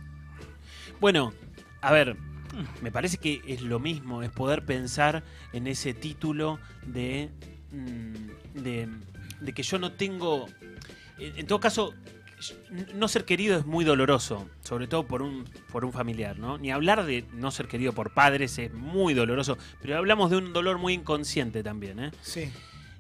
Bueno, 1.00 1.34
a 1.82 1.92
ver, 1.92 2.16
me 2.82 2.92
parece 2.92 3.18
que 3.18 3.42
es 3.48 3.62
lo 3.62 3.80
mismo, 3.80 4.24
es 4.24 4.30
poder 4.30 4.66
pensar 4.66 5.24
en 5.54 5.68
ese 5.68 5.94
título 5.94 6.60
de, 6.86 7.30
de, 7.72 8.88
de 9.40 9.54
que 9.54 9.64
yo 9.64 9.80
no 9.80 9.94
tengo... 9.94 10.48
En, 11.18 11.40
en 11.40 11.48
todo 11.48 11.60
caso, 11.60 11.94
no 12.94 13.08
ser 13.08 13.26
querido 13.26 13.58
es 13.58 13.66
muy 13.66 13.86
doloroso, 13.86 14.50
sobre 14.64 14.88
todo 14.88 15.06
por 15.06 15.22
un, 15.22 15.46
por 15.72 15.86
un 15.86 15.94
familiar, 15.94 16.40
¿no? 16.40 16.58
Ni 16.58 16.72
hablar 16.72 17.06
de 17.06 17.26
no 17.34 17.52
ser 17.52 17.68
querido 17.68 17.94
por 17.94 18.14
padres 18.14 18.58
es 18.58 18.74
muy 18.74 19.14
doloroso, 19.14 19.58
pero 19.82 19.98
hablamos 19.98 20.32
de 20.32 20.38
un 20.38 20.54
dolor 20.54 20.78
muy 20.78 20.94
inconsciente 20.94 21.64
también, 21.64 22.00
¿eh? 22.00 22.12
Sí. 22.22 22.52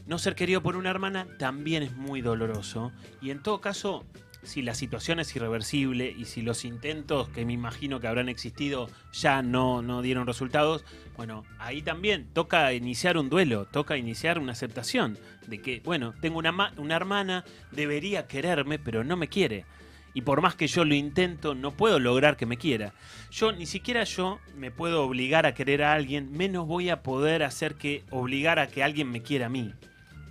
No 0.08 0.18
ser 0.18 0.36
querido 0.36 0.62
por 0.62 0.76
una 0.76 0.90
hermana 0.90 1.28
también 1.38 1.84
es 1.84 1.96
muy 1.96 2.22
doloroso. 2.22 2.92
Y 3.22 3.30
en 3.30 3.42
todo 3.42 3.62
caso, 3.62 4.04
si 4.44 4.62
la 4.62 4.74
situación 4.74 5.20
es 5.20 5.36
irreversible 5.36 6.14
y 6.18 6.26
si 6.26 6.42
los 6.42 6.66
intentos 6.66 7.30
que 7.30 7.46
me 7.46 7.54
imagino 7.54 8.00
que 8.00 8.08
habrán 8.08 8.30
existido 8.30 8.90
ya 9.12 9.42
no, 9.42 9.82
no 9.82 10.02
dieron 10.02 10.28
resultados, 10.28 10.84
bueno, 11.16 11.44
ahí 11.60 11.82
también 11.82 12.28
toca 12.34 12.74
iniciar 12.74 13.18
un 13.18 13.30
duelo, 13.30 13.66
toca 13.66 13.98
iniciar 13.98 14.40
una 14.40 14.54
aceptación 14.54 15.18
de 15.48 15.62
que, 15.62 15.82
bueno, 15.84 16.14
tengo 16.22 16.40
una, 16.40 16.74
una 16.78 16.96
hermana, 16.96 17.46
debería 17.72 18.28
quererme, 18.28 18.80
pero 18.80 19.04
no 19.04 19.18
me 19.18 19.28
quiere. 19.28 19.66
Y 20.14 20.22
por 20.22 20.42
más 20.42 20.56
que 20.56 20.68
yo 20.68 20.84
lo 20.84 20.94
intento, 20.94 21.56
no 21.56 21.72
puedo 21.72 22.00
lograr 22.00 22.36
que 22.36 22.46
me 22.46 22.58
quiera. 22.58 22.94
Yo, 23.32 23.52
ni 23.54 23.66
siquiera 23.66 24.04
yo, 24.04 24.40
me 24.58 24.72
puedo 24.72 25.04
obligar 25.04 25.46
a 25.46 25.54
querer 25.54 25.84
a 25.84 25.94
alguien, 25.94 26.32
menos 26.32 26.68
voy 26.68 26.90
a 26.90 27.02
poder 27.02 27.44
hacer 27.44 27.76
que 27.76 28.04
obligar 28.10 28.60
a 28.60 28.68
que 28.68 28.84
alguien 28.84 29.10
me 29.10 29.22
quiera 29.22 29.46
a 29.46 29.50
mí. 29.50 29.74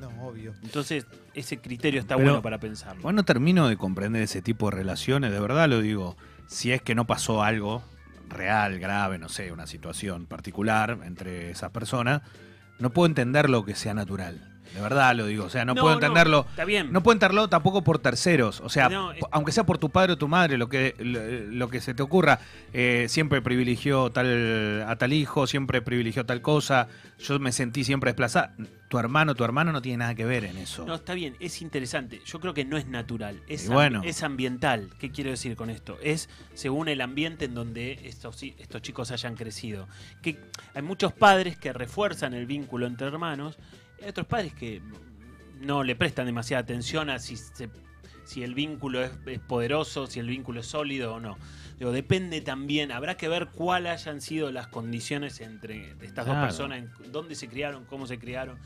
No, 0.00 0.08
obvio. 0.26 0.54
Entonces, 0.62 1.06
ese 1.34 1.58
criterio 1.58 2.00
está 2.00 2.16
Pero- 2.16 2.28
bueno 2.30 2.42
para 2.42 2.58
pensarlo. 2.58 3.02
Bueno, 3.02 3.18
no 3.18 3.24
termino 3.24 3.68
de 3.68 3.76
comprender 3.76 4.22
ese 4.22 4.42
tipo 4.42 4.70
de 4.70 4.76
relaciones, 4.76 5.30
de 5.32 5.40
verdad 5.40 5.68
lo 5.68 5.80
digo. 5.80 6.16
Si 6.46 6.72
es 6.72 6.82
que 6.82 6.94
no 6.94 7.06
pasó 7.06 7.42
algo 7.42 7.82
real, 8.28 8.78
grave, 8.78 9.18
no 9.18 9.28
sé, 9.28 9.52
una 9.52 9.66
situación 9.66 10.26
particular 10.26 10.98
entre 11.04 11.50
esas 11.50 11.70
personas, 11.70 12.22
no 12.78 12.90
puedo 12.90 13.06
entender 13.06 13.50
lo 13.50 13.64
que 13.64 13.74
sea 13.74 13.92
natural. 13.94 14.49
De 14.74 14.80
verdad 14.80 15.14
lo 15.14 15.26
digo. 15.26 15.44
O 15.44 15.50
sea, 15.50 15.64
no, 15.64 15.74
puedo 15.74 15.94
entenderlo. 15.94 16.46
está 16.50 16.64
bien. 16.64 16.92
No 16.92 17.02
puedo 17.02 17.14
entenderlo 17.14 17.48
tampoco 17.48 17.82
por 17.82 17.98
terceros. 17.98 18.60
O 18.60 18.68
sea, 18.68 18.88
No, 18.88 19.12
aunque 19.30 19.52
sea 19.52 19.64
por 19.64 19.78
tu 19.78 19.90
padre 19.90 20.12
o 20.12 20.18
tu 20.18 20.28
madre, 20.28 20.56
lo 20.58 20.68
que, 20.68 20.94
lo, 20.98 21.20
lo 21.54 21.68
que 21.68 21.80
se 21.80 21.94
te 21.94 22.02
ocurra, 22.02 22.40
eh, 22.72 23.06
siempre 23.08 23.42
privilegió 23.42 24.10
tal, 24.10 24.84
a 24.86 24.96
tal 24.96 25.12
hijo, 25.12 25.46
siempre 25.46 25.82
privilegió 25.82 26.24
tal 26.24 26.40
cosa. 26.42 26.88
Yo 27.18 27.38
me 27.38 27.52
sentí 27.52 27.84
siempre 27.84 28.10
desplazada. 28.10 28.54
Tu 28.88 28.98
hermano, 28.98 29.36
tu 29.36 29.44
hermano 29.44 29.70
no 29.70 29.80
tiene 29.80 29.98
nada 29.98 30.14
que 30.16 30.24
ver 30.24 30.44
en 30.44 30.56
eso. 30.56 30.84
No, 30.84 30.96
está 30.96 31.14
bien, 31.14 31.36
es 31.38 31.62
interesante. 31.62 32.20
Yo 32.24 32.40
creo 32.40 32.54
que 32.54 32.64
no 32.64 32.76
es 32.76 32.86
natural, 32.86 33.40
es, 33.46 33.68
bueno. 33.68 34.02
es 34.04 34.24
ambiental. 34.24 34.90
¿Qué 34.98 35.12
quiero 35.12 35.30
decir 35.30 35.54
con 35.54 35.70
esto? 35.70 35.96
Es 36.02 36.28
según 36.54 36.88
el 36.88 37.00
ambiente 37.00 37.44
en 37.44 37.54
donde 37.54 38.00
estos, 38.04 38.42
estos 38.42 38.82
chicos 38.82 39.12
hayan 39.12 39.36
crecido. 39.36 39.86
Que 40.22 40.40
hay 40.74 40.82
muchos 40.82 41.12
padres 41.12 41.56
que 41.56 41.72
refuerzan 41.72 42.34
el 42.34 42.46
vínculo 42.46 42.86
entre 42.86 43.06
hermanos, 43.06 43.58
hay 44.02 44.08
otros 44.08 44.26
padres 44.26 44.52
que 44.54 44.80
no 45.60 45.82
le 45.84 45.94
prestan 45.96 46.26
demasiada 46.26 46.62
atención 46.62 47.10
a 47.10 47.18
si, 47.18 47.36
se- 47.36 47.68
si 48.24 48.42
el 48.42 48.54
vínculo 48.54 49.02
es, 49.02 49.10
es 49.26 49.40
poderoso, 49.40 50.06
si 50.06 50.20
el 50.20 50.26
vínculo 50.28 50.60
es 50.60 50.66
sólido 50.66 51.14
o 51.14 51.20
no. 51.20 51.36
Digo, 51.78 51.92
depende 51.92 52.40
también, 52.42 52.92
habrá 52.92 53.16
que 53.16 53.28
ver 53.28 53.48
cuáles 53.48 53.92
hayan 53.92 54.20
sido 54.20 54.52
las 54.52 54.68
condiciones 54.68 55.40
entre 55.40 55.92
estas 56.02 56.26
dos 56.26 56.34
personas, 56.46 56.78
en 56.78 57.12
dónde 57.12 57.34
se 57.34 57.48
criaron, 57.48 57.84
cómo 57.86 58.06
se 58.06 58.18
criaron. 58.18 58.58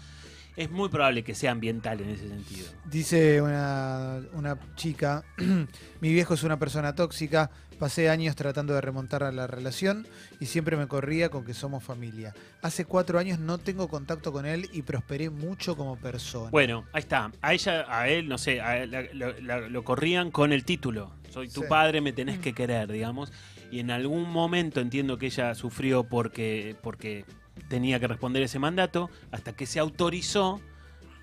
Es 0.56 0.70
muy 0.70 0.88
probable 0.88 1.24
que 1.24 1.34
sea 1.34 1.50
ambiental 1.50 2.00
en 2.00 2.10
ese 2.10 2.28
sentido. 2.28 2.66
Dice 2.84 3.42
una, 3.42 4.20
una 4.34 4.56
chica, 4.76 5.24
mi 6.00 6.12
viejo 6.12 6.34
es 6.34 6.44
una 6.44 6.58
persona 6.58 6.94
tóxica, 6.94 7.50
pasé 7.78 8.08
años 8.08 8.36
tratando 8.36 8.72
de 8.72 8.80
remontar 8.80 9.24
a 9.24 9.32
la 9.32 9.48
relación 9.48 10.06
y 10.38 10.46
siempre 10.46 10.76
me 10.76 10.86
corría 10.86 11.28
con 11.28 11.44
que 11.44 11.54
somos 11.54 11.82
familia. 11.82 12.34
Hace 12.62 12.84
cuatro 12.84 13.18
años 13.18 13.40
no 13.40 13.58
tengo 13.58 13.88
contacto 13.88 14.30
con 14.32 14.46
él 14.46 14.68
y 14.72 14.82
prosperé 14.82 15.28
mucho 15.28 15.76
como 15.76 15.96
persona. 15.96 16.50
Bueno, 16.50 16.84
ahí 16.92 17.00
está. 17.00 17.32
A 17.42 17.52
ella, 17.52 17.84
a 17.88 18.08
él, 18.08 18.28
no 18.28 18.38
sé, 18.38 18.60
a 18.60 18.78
él, 18.78 18.92
la- 18.92 19.02
lo, 19.12 19.40
la- 19.40 19.68
lo 19.68 19.82
corrían 19.82 20.30
con 20.30 20.52
el 20.52 20.64
título. 20.64 21.12
Soy 21.30 21.48
tu 21.48 21.62
Sí. 21.62 21.66
padre, 21.68 22.00
me 22.00 22.12
tenés 22.12 22.38
que 22.38 22.52
querer, 22.52 22.92
digamos. 22.92 23.32
Y 23.72 23.80
en 23.80 23.90
algún 23.90 24.30
momento 24.30 24.80
entiendo 24.80 25.18
que 25.18 25.26
ella 25.26 25.52
sufrió 25.56 26.04
porque, 26.04 26.76
porque 26.80 27.24
tenía 27.68 28.00
que 28.00 28.08
responder 28.08 28.42
ese 28.42 28.58
mandato, 28.58 29.10
hasta 29.30 29.54
que 29.54 29.66
se 29.66 29.78
autorizó 29.78 30.60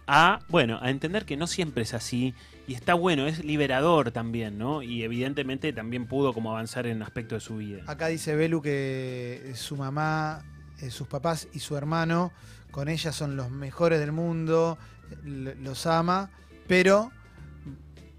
a, 0.08 0.40
bueno, 0.50 0.80
a 0.82 0.90
entender 0.90 1.26
que 1.26 1.38
no 1.38 1.48
siempre 1.48 1.84
es 1.84 1.94
así. 1.94 2.34
Y 2.68 2.74
está 2.74 2.94
bueno, 2.94 3.28
es 3.28 3.44
liberador 3.44 4.12
también, 4.12 4.58
¿no? 4.58 4.82
Y 4.82 5.04
evidentemente 5.04 5.74
también 5.74 6.06
pudo 6.06 6.34
como 6.34 6.52
avanzar 6.52 6.88
en 6.88 7.02
aspecto 7.02 7.36
de 7.36 7.42
su 7.42 7.58
vida. 7.58 7.84
Acá 7.88 8.08
dice 8.08 8.36
Belu 8.36 8.62
que 8.62 9.52
su 9.56 9.76
mamá, 9.76 10.44
eh, 10.80 10.90
sus 10.90 11.08
papás 11.08 11.48
y 11.54 11.60
su 11.60 11.76
hermano 11.76 12.32
con 12.72 12.88
ella 12.88 13.12
son 13.12 13.36
los 13.36 13.52
mejores 13.52 14.00
del 14.00 14.12
mundo, 14.12 14.78
los 15.24 15.86
ama, 15.86 16.30
pero 16.68 17.12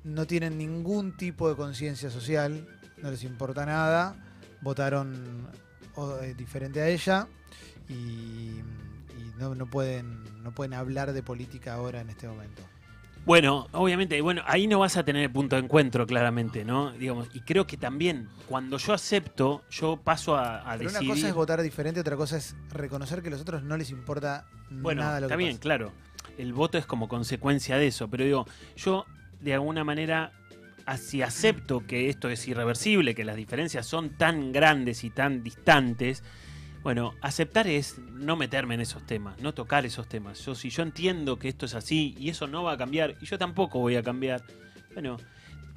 no 0.05 0.27
tienen 0.27 0.59
ningún 0.59 1.17
tipo 1.17 1.49
de 1.49 1.57
conciencia 1.57 2.11
social, 2.11 2.67
no 2.99 3.11
les 3.11 3.25
importa 3.25 3.65
nada, 3.65 4.17
votaron 4.61 5.49
eh, 6.23 6.35
diferente 6.37 6.81
a 6.83 6.89
ella 6.89 7.29
y, 7.93 8.63
y 9.19 9.33
no, 9.39 9.55
no 9.55 9.67
pueden, 9.67 10.23
no 10.43 10.53
pueden 10.53 10.75
hablar 10.75 11.13
de 11.13 11.23
política 11.23 11.75
ahora 11.75 12.01
en 12.01 12.11
este 12.11 12.27
momento. 12.29 12.63
Bueno, 13.25 13.69
obviamente, 13.71 14.21
bueno, 14.21 14.43
ahí 14.47 14.67
no 14.67 14.81
vas 14.81 14.97
a 14.97 15.05
tener 15.05 15.31
punto 15.33 15.55
de 15.55 15.63
encuentro, 15.63 16.07
claramente, 16.09 16.65
¿no? 16.65 16.91
Digamos, 16.91 17.29
y 17.33 17.41
creo 17.43 17.69
que 17.69 17.77
también, 17.77 18.29
cuando 18.49 18.79
yo 18.79 18.93
acepto, 18.95 19.63
yo 19.71 19.97
paso 19.97 20.37
a, 20.37 20.57
a 20.59 20.77
Pero 20.77 20.91
decidir. 20.91 21.07
una 21.09 21.15
cosa 21.15 21.29
es 21.29 21.35
votar 21.35 21.63
diferente, 21.63 22.01
otra 22.01 22.17
cosa 22.17 22.37
es 22.37 22.57
reconocer 22.73 23.23
que 23.23 23.29
a 23.29 23.31
los 23.31 23.41
otros 23.43 23.63
no 23.63 23.77
les 23.77 23.91
importa 23.91 24.47
Bueno, 24.71 25.03
nada 25.03 25.21
lo 25.21 25.27
está 25.27 25.37
que 25.37 25.39
bien, 25.39 25.53
pasa. 25.53 25.61
claro. 25.61 25.93
El 26.37 26.53
voto 26.53 26.79
es 26.79 26.87
como 26.87 27.09
consecuencia 27.09 27.77
de 27.77 27.87
eso, 27.87 28.09
pero 28.09 28.25
digo, 28.25 28.47
yo 28.77 29.05
de 29.41 29.55
alguna 29.55 29.85
manera, 29.85 30.33
si 30.99 31.23
acepto 31.23 31.87
que 31.87 32.09
esto 32.09 32.29
es 32.29 32.49
irreversible, 32.49 33.15
que 33.15 33.25
las 33.25 33.37
diferencias 33.37 33.87
son 33.87 34.11
tan 34.17 34.51
grandes 34.51 35.05
y 35.05 35.11
tan 35.11 35.45
distantes, 35.45 36.25
bueno, 36.83 37.15
aceptar 37.21 37.67
es 37.67 37.99
no 37.99 38.37
meterme 38.37 38.75
en 38.75 38.81
esos 38.81 39.07
temas, 39.07 39.41
no 39.41 39.55
tocar 39.55 39.87
esos 39.87 40.09
temas. 40.09 40.45
Yo, 40.45 40.55
si 40.55 40.71
yo 40.71 40.83
entiendo 40.83 41.39
que 41.39 41.49
esto 41.49 41.67
es 41.67 41.75
así 41.75 42.15
y 42.19 42.29
eso 42.29 42.47
no 42.47 42.65
va 42.65 42.73
a 42.73 42.77
cambiar, 42.77 43.17
y 43.21 43.27
yo 43.27 43.39
tampoco 43.39 43.79
voy 43.79 43.97
a 43.97 44.03
cambiar, 44.03 44.43
bueno, 44.95 45.17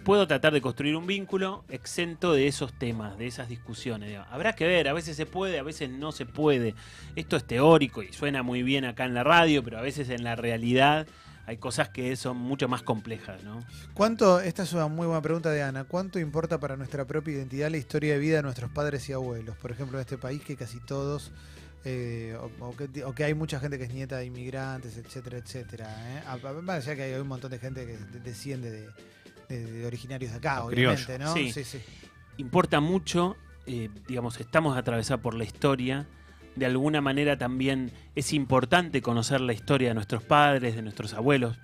puedo 0.04 0.28
tratar 0.28 0.54
de 0.54 0.62
construir 0.62 0.96
un 0.96 1.08
vínculo 1.08 1.66
exento 1.70 2.34
de 2.34 2.48
esos 2.48 2.74
temas, 2.74 3.18
de 3.18 3.28
esas 3.28 3.50
discusiones. 3.50 4.20
Habrá 4.30 4.54
que 4.54 4.66
ver, 4.66 4.88
a 4.88 4.94
veces 4.94 5.18
se 5.18 5.26
puede, 5.26 5.60
a 5.60 5.64
veces 5.64 5.90
no 5.90 6.12
se 6.12 6.26
puede. 6.26 6.76
Esto 7.16 7.36
es 7.36 7.46
teórico 7.46 8.04
y 8.04 8.14
suena 8.14 8.44
muy 8.44 8.64
bien 8.64 8.86
acá 8.86 9.06
en 9.06 9.14
la 9.14 9.24
radio, 9.24 9.64
pero 9.64 9.80
a 9.80 9.82
veces 9.82 10.10
en 10.10 10.24
la 10.24 10.36
realidad 10.36 11.08
hay 11.48 11.58
cosas 11.58 11.90
que 11.90 12.16
son 12.16 12.38
mucho 12.38 12.68
más 12.68 12.82
complejas, 12.82 13.44
¿no? 13.44 13.60
¿Cuánto, 13.94 14.40
esta 14.40 14.64
es 14.64 14.74
una 14.74 14.88
muy 14.88 15.06
buena 15.06 15.22
pregunta 15.22 15.52
de 15.52 15.62
Ana, 15.64 15.84
¿cuánto 15.84 16.20
importa 16.20 16.60
para 16.60 16.76
nuestra 16.78 17.06
propia 17.06 17.34
identidad 17.36 17.70
la 17.70 17.78
historia 17.78 18.14
de 18.14 18.20
vida 18.20 18.38
de 18.38 18.44
nuestros 18.44 18.72
padres 18.72 19.08
y 19.10 19.14
abuelos? 19.14 19.56
Por 19.58 19.72
ejemplo, 19.72 19.98
en 19.98 20.02
este 20.02 20.18
país 20.18 20.42
que 20.44 20.56
casi 20.56 20.80
todos, 20.80 21.32
eh, 21.84 22.36
o, 22.60 22.66
o 22.66 22.76
que, 22.76 23.04
o 23.04 23.14
que 23.14 23.24
hay 23.24 23.34
mucha 23.36 23.60
gente 23.60 23.78
que 23.78 23.84
es 23.84 23.94
nieta 23.94 24.18
de 24.18 24.26
inmigrantes, 24.26 24.98
etcétera, 24.98 25.38
etcétera. 25.38 25.88
¿eh? 26.18 26.24
A- 26.26 26.34
a- 26.34 26.54
Más 26.62 26.84
allá 26.88 26.96
que 26.96 27.04
hay 27.04 27.14
un 27.22 27.28
montón 27.28 27.52
de 27.52 27.60
gente 27.60 27.86
que 27.86 27.98
de- 27.98 28.20
desciende 28.22 28.72
de, 28.72 28.90
de- 29.50 29.72
de 29.72 29.86
originarios 29.86 30.32
de 30.32 30.38
acá, 30.38 30.56
Los 30.58 30.66
obviamente, 30.74 31.04
criollos. 31.06 31.26
¿no? 31.28 31.34
Sí. 31.36 31.52
sí, 31.52 31.64
sí. 31.64 31.80
importa 32.38 32.80
mucho, 32.80 33.38
eh, 33.68 33.90
digamos, 34.08 34.40
estamos 34.40 34.76
atravesados 34.76 35.22
por 35.22 35.36
la 35.36 35.44
historia. 35.44 36.08
De 36.56 36.66
alguna 36.66 37.02
manera 37.02 37.38
también 37.38 37.92
es 38.16 38.32
importante 38.34 39.02
conocer 39.02 39.42
la 39.42 39.54
historia 39.54 39.90
de 39.90 39.94
nuestros 39.96 40.24
padres, 40.24 40.76
de 40.76 40.82
nuestros 40.82 41.14
abuelos. 41.14 41.58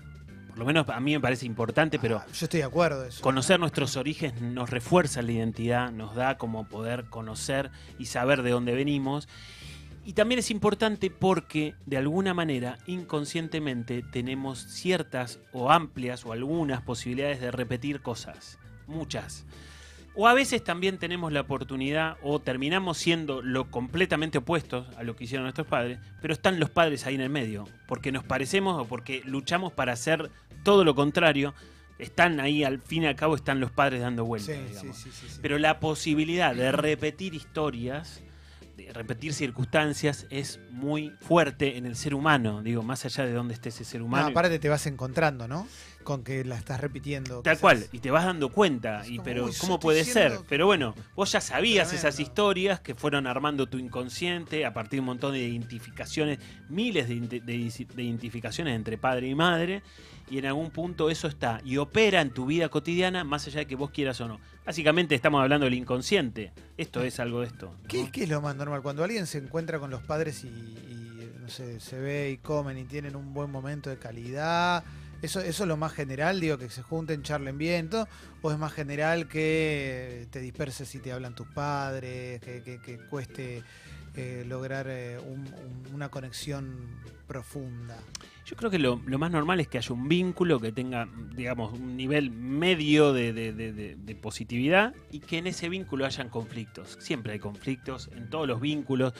Por 0.49 0.59
lo 0.59 0.65
menos 0.65 0.87
a 0.89 0.99
mí 0.99 1.13
me 1.13 1.19
parece 1.21 1.45
importante, 1.45 1.97
pero 1.97 2.17
Ah, 2.17 2.25
yo 2.33 2.45
estoy 2.45 2.59
de 2.59 2.65
acuerdo 2.65 3.05
eso. 3.05 3.21
conocer 3.21 3.57
nuestros 3.59 3.95
orígenes 3.95 4.41
nos 4.41 4.69
refuerza 4.69 5.21
la 5.21 5.31
identidad, 5.31 5.91
nos 5.91 6.13
da 6.15 6.37
como 6.37 6.67
poder 6.67 7.05
conocer 7.05 7.71
y 7.97 8.05
saber 8.07 8.41
de 8.43 8.49
dónde 8.51 8.73
venimos. 8.73 9.29
Y 10.03 10.13
también 10.13 10.39
es 10.39 10.51
importante 10.51 11.09
porque 11.09 11.75
de 11.85 11.95
alguna 11.97 12.33
manera 12.33 12.79
inconscientemente 12.87 14.03
tenemos 14.11 14.59
ciertas 14.59 15.39
o 15.53 15.71
amplias 15.71 16.25
o 16.25 16.33
algunas 16.33 16.81
posibilidades 16.81 17.39
de 17.39 17.51
repetir 17.51 18.01
cosas, 18.01 18.57
muchas. 18.87 19.45
O 20.13 20.27
a 20.27 20.33
veces 20.33 20.63
también 20.63 20.97
tenemos 20.97 21.31
la 21.31 21.41
oportunidad 21.41 22.17
o 22.21 22.39
terminamos 22.39 22.97
siendo 22.97 23.41
lo 23.41 23.71
completamente 23.71 24.39
opuestos 24.39 24.87
a 24.97 25.03
lo 25.03 25.15
que 25.15 25.23
hicieron 25.23 25.43
nuestros 25.43 25.67
padres, 25.67 25.99
pero 26.21 26.33
están 26.33 26.59
los 26.59 26.69
padres 26.69 27.05
ahí 27.05 27.15
en 27.15 27.21
el 27.21 27.29
medio, 27.29 27.65
porque 27.87 28.11
nos 28.11 28.23
parecemos 28.23 28.81
o 28.81 28.85
porque 28.85 29.21
luchamos 29.25 29.71
para 29.71 29.93
hacer 29.93 30.29
todo 30.63 30.83
lo 30.83 30.95
contrario. 30.95 31.53
Están 31.97 32.39
ahí, 32.39 32.63
al 32.63 32.81
fin 32.81 33.03
y 33.03 33.05
al 33.05 33.15
cabo, 33.15 33.35
están 33.35 33.59
los 33.59 33.71
padres 33.71 34.01
dando 34.01 34.25
vueltas. 34.25 34.55
Sí, 34.55 34.61
sí, 34.63 34.69
digamos. 34.69 34.97
sí. 34.97 35.39
Pero 35.41 35.59
la 35.59 35.79
posibilidad 35.79 36.55
de 36.55 36.71
repetir 36.71 37.35
historias, 37.35 38.23
repetir 38.93 39.33
circunstancias, 39.33 40.27
es 40.29 40.59
muy 40.71 41.13
fuerte 41.21 41.77
en 41.77 41.85
el 41.85 41.95
ser 41.95 42.13
humano. 42.15 42.61
Digo, 42.63 42.83
más 42.83 43.05
allá 43.05 43.25
de 43.25 43.33
dónde 43.33 43.53
esté 43.53 43.69
ese 43.69 43.83
ser 43.85 44.01
No, 44.01 44.07
humano. 44.07 44.27
aparte 44.27 44.59
te 44.59 44.69
vas 44.69 44.85
encontrando, 44.87 45.47
¿no? 45.47 45.67
Con 46.03 46.23
que 46.23 46.43
la 46.43 46.55
estás 46.57 46.79
repitiendo. 46.81 47.41
Tal 47.43 47.53
quizás. 47.53 47.61
cual, 47.61 47.85
y 47.91 47.99
te 47.99 48.09
vas 48.09 48.25
dando 48.25 48.49
cuenta, 48.49 49.01
Es 49.01 49.09
y 49.09 49.17
como, 49.17 49.23
pero 49.23 49.45
uy, 49.45 49.51
¿cómo 49.59 49.79
puede 49.79 50.03
ser? 50.03 50.39
Pero 50.49 50.65
bueno, 50.65 50.95
vos 51.15 51.31
ya 51.31 51.41
sabías 51.41 51.93
esas 51.93 52.19
historias 52.19 52.79
que 52.79 52.95
fueron 52.95 53.27
armando 53.27 53.67
tu 53.67 53.77
inconsciente 53.77 54.65
a 54.65 54.73
partir 54.73 54.97
de 54.97 54.99
un 55.01 55.05
montón 55.05 55.33
de 55.33 55.39
identificaciones, 55.39 56.39
miles 56.69 57.07
de 57.07 57.15
identificaciones 57.97 58.75
entre 58.75 58.97
padre 58.97 59.27
y 59.27 59.35
madre, 59.35 59.83
y 60.31 60.37
en 60.39 60.45
algún 60.47 60.71
punto 60.71 61.09
eso 61.11 61.27
está 61.27 61.61
y 61.65 61.77
opera 61.77 62.21
en 62.21 62.31
tu 62.31 62.45
vida 62.47 62.69
cotidiana 62.69 63.23
más 63.23 63.45
allá 63.47 63.59
de 63.59 63.65
que 63.67 63.75
vos 63.75 63.91
quieras 63.91 64.19
o 64.21 64.27
no. 64.27 64.39
Básicamente 64.65 65.13
estamos 65.13 65.41
hablando 65.41 65.65
del 65.65 65.73
inconsciente, 65.73 66.53
esto 66.77 67.03
es 67.03 67.19
algo 67.19 67.41
de 67.41 67.47
esto. 67.47 67.75
¿no? 67.81 67.87
¿Qué, 67.87 68.09
qué 68.11 68.23
es 68.23 68.29
lo 68.29 68.41
más 68.41 68.55
normal? 68.55 68.81
Cuando 68.81 69.03
alguien 69.03 69.27
se 69.27 69.39
encuentra 69.39 69.77
con 69.79 69.89
los 69.91 70.01
padres 70.01 70.43
y, 70.43 70.47
y, 70.47 71.31
no 71.41 71.49
sé, 71.49 71.79
se 71.79 71.99
ve 71.99 72.31
y 72.31 72.37
comen 72.37 72.77
y 72.77 72.85
tienen 72.85 73.15
un 73.15 73.33
buen 73.33 73.51
momento 73.51 73.89
de 73.89 73.97
calidad, 73.97 74.83
¿eso, 75.21 75.41
¿eso 75.41 75.63
es 75.63 75.67
lo 75.67 75.77
más 75.77 75.91
general? 75.93 76.39
Digo, 76.39 76.57
que 76.57 76.69
se 76.69 76.81
junten, 76.83 77.23
charlen 77.23 77.57
bien, 77.57 77.89
todo, 77.89 78.07
¿O 78.43 78.51
es 78.51 78.57
más 78.57 78.71
general 78.73 79.27
que 79.27 80.27
te 80.31 80.39
disperses 80.39 80.87
si 80.87 80.99
te 80.99 81.11
hablan 81.11 81.35
tus 81.35 81.47
padres, 81.47 82.39
que, 82.41 82.63
que- 82.63 82.79
que 82.81 82.97
cueste 83.09 83.63
eh, 84.15 84.43
lograr 84.47 84.87
eh, 84.89 85.19
un- 85.19 85.47
un- 85.53 85.93
una 85.95 86.09
conexión 86.09 86.87
profunda? 87.27 87.97
Yo 88.45 88.55
creo 88.55 88.71
que 88.71 88.79
lo, 88.79 88.97
más 88.97 89.31
normal 89.31 89.59
es 89.59 89.67
que 89.67 89.77
haya 89.77 89.93
un 89.93 90.07
vínculo 90.07 90.59
que 90.59 90.71
tenga, 90.71 91.07
digamos, 91.35 91.73
un 91.73 91.95
nivel 91.95 92.31
medio 92.31 93.13
de, 93.13 94.17
positividad 94.21 94.93
y 95.11 95.19
que 95.19 95.37
en 95.37 95.47
ese 95.47 95.69
vínculo 95.69 96.05
hayan 96.05 96.29
conflictos. 96.29 96.97
Siempre 96.99 97.33
hay 97.33 97.39
conflictos 97.39 98.09
en 98.15 98.29
todos 98.29 98.47
los 98.47 98.59
vínculos. 98.59 99.13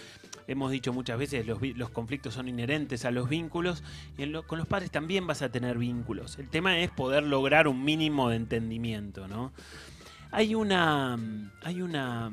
Hemos 0.48 0.72
dicho 0.72 0.92
muchas 0.92 1.18
veces 1.20 1.46
los, 1.46 1.62
los 1.62 1.92
conflictos 1.92 2.34
son 2.34 2.48
inherentes 2.50 3.06
a 3.06 3.12
los 3.12 3.30
vínculos 3.30 3.84
y 4.18 4.24
en 4.24 4.32
lo- 4.32 4.46
con 4.46 4.58
los 4.58 4.68
padres 4.68 4.92
también 4.92 5.26
vas 5.28 5.42
a 5.42 5.50
tener 5.50 5.78
vínculos. 5.78 6.38
El 6.40 6.50
tema 6.50 6.80
es 6.80 6.90
poder 6.90 7.24
lograr 7.24 7.68
un 7.68 7.84
mínimo 7.84 8.30
de 8.30 8.38
entendimiento, 8.38 9.28
¿no? 9.28 9.54
Hay 10.32 10.56
una, 10.56 11.18
hay 11.64 11.82
una, 11.82 12.32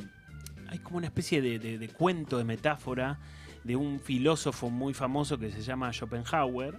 hay 0.68 0.78
como 0.78 0.96
una 0.96 1.06
especie 1.06 1.42
de 1.42 1.88
cuento, 1.90 2.38
de 2.38 2.44
metáfora 2.44 3.18
de 3.68 3.76
un 3.76 4.00
filósofo 4.00 4.68
muy 4.70 4.94
famoso 4.94 5.38
que 5.38 5.52
se 5.52 5.62
llama 5.62 5.92
Schopenhauer, 5.92 6.74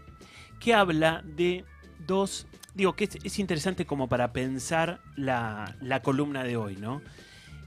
que 0.60 0.73
habla 0.73 1.21
de 1.23 1.63
dos, 2.06 2.47
digo 2.73 2.95
que 2.97 3.06
es, 3.06 3.17
es 3.23 3.39
interesante 3.39 3.86
como 3.86 4.10
para 4.10 4.34
pensar 4.34 4.99
la, 5.15 5.75
la 5.82 6.02
columna 6.02 6.43
de 6.43 6.58
hoy, 6.58 6.75
¿no? 6.75 7.02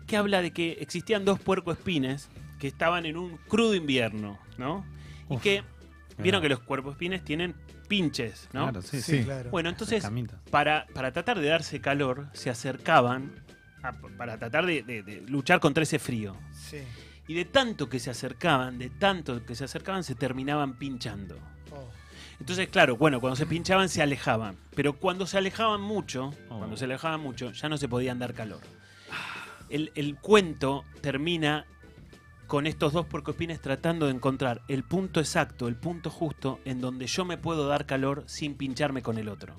Que 0.06 0.16
habla 0.18 0.42
de 0.42 0.50
que 0.52 0.72
existían 0.80 1.24
dos 1.24 1.38
puercoespines 1.40 2.28
que 2.58 2.66
estaban 2.68 3.06
en 3.06 3.16
un 3.16 3.38
crudo 3.48 3.74
invierno, 3.74 4.38
¿no? 4.58 4.84
Y 5.30 5.34
Uf, 5.36 5.42
que 5.42 5.62
vieron 6.18 6.40
claro. 6.40 6.42
que 6.42 6.48
los 6.50 6.60
puercoespines 6.60 7.24
tienen 7.24 7.54
pinches, 7.88 8.48
¿no? 8.52 8.64
Claro, 8.64 8.82
sí, 8.82 9.00
Sí, 9.00 9.18
sí. 9.18 9.24
claro. 9.24 9.50
Bueno, 9.50 9.68
entonces 9.68 10.04
para, 10.50 10.86
para 10.94 11.12
tratar 11.12 11.38
de 11.40 11.46
darse 11.46 11.80
calor, 11.80 12.26
se 12.32 12.50
acercaban 12.50 13.32
a- 13.82 13.92
para 14.18 14.36
tratar 14.38 14.66
de, 14.66 14.82
de- 14.82 15.02
de 15.02 15.20
luchar 15.22 15.60
contra 15.60 15.82
ese 15.84 15.98
frío. 15.98 16.36
Sí. 16.52 16.78
Y 17.28 17.34
de 17.34 17.44
tanto 17.44 17.88
que 17.88 17.98
se 18.00 18.10
acercaban, 18.10 18.78
de 18.78 18.90
tanto 18.90 19.44
que 19.44 19.54
se 19.54 19.64
acercaban, 19.64 20.02
se 20.04 20.14
terminaban 20.14 20.74
pinchando. 20.78 21.36
Oh. 21.70 21.88
Entonces, 22.40 22.68
claro, 22.68 22.96
bueno, 22.96 23.20
cuando 23.20 23.36
se 23.36 23.46
pinchaban 23.46 23.88
se 23.88 24.02
alejaban. 24.02 24.56
Pero 24.74 24.94
cuando 24.94 25.26
se 25.26 25.38
alejaban 25.38 25.80
mucho, 25.80 26.34
Oh. 26.48 26.58
cuando 26.58 26.76
se 26.76 26.84
alejaban 26.86 27.20
mucho, 27.20 27.52
ya 27.52 27.68
no 27.68 27.78
se 27.78 27.88
podían 27.88 28.18
dar 28.18 28.34
calor. 28.34 28.60
El, 29.68 29.92
el 29.94 30.16
cuento 30.16 30.84
termina 31.00 31.64
con 32.46 32.66
estos 32.66 32.92
dos 32.92 33.06
puercoespines 33.06 33.60
tratando 33.62 34.06
de 34.06 34.12
encontrar 34.12 34.60
el 34.68 34.82
punto 34.82 35.20
exacto, 35.20 35.68
el 35.68 35.76
punto 35.76 36.10
justo, 36.10 36.60
en 36.66 36.80
donde 36.82 37.06
yo 37.06 37.24
me 37.24 37.38
puedo 37.38 37.66
dar 37.66 37.86
calor 37.86 38.24
sin 38.26 38.54
pincharme 38.56 39.00
con 39.02 39.16
el 39.16 39.28
otro. 39.30 39.54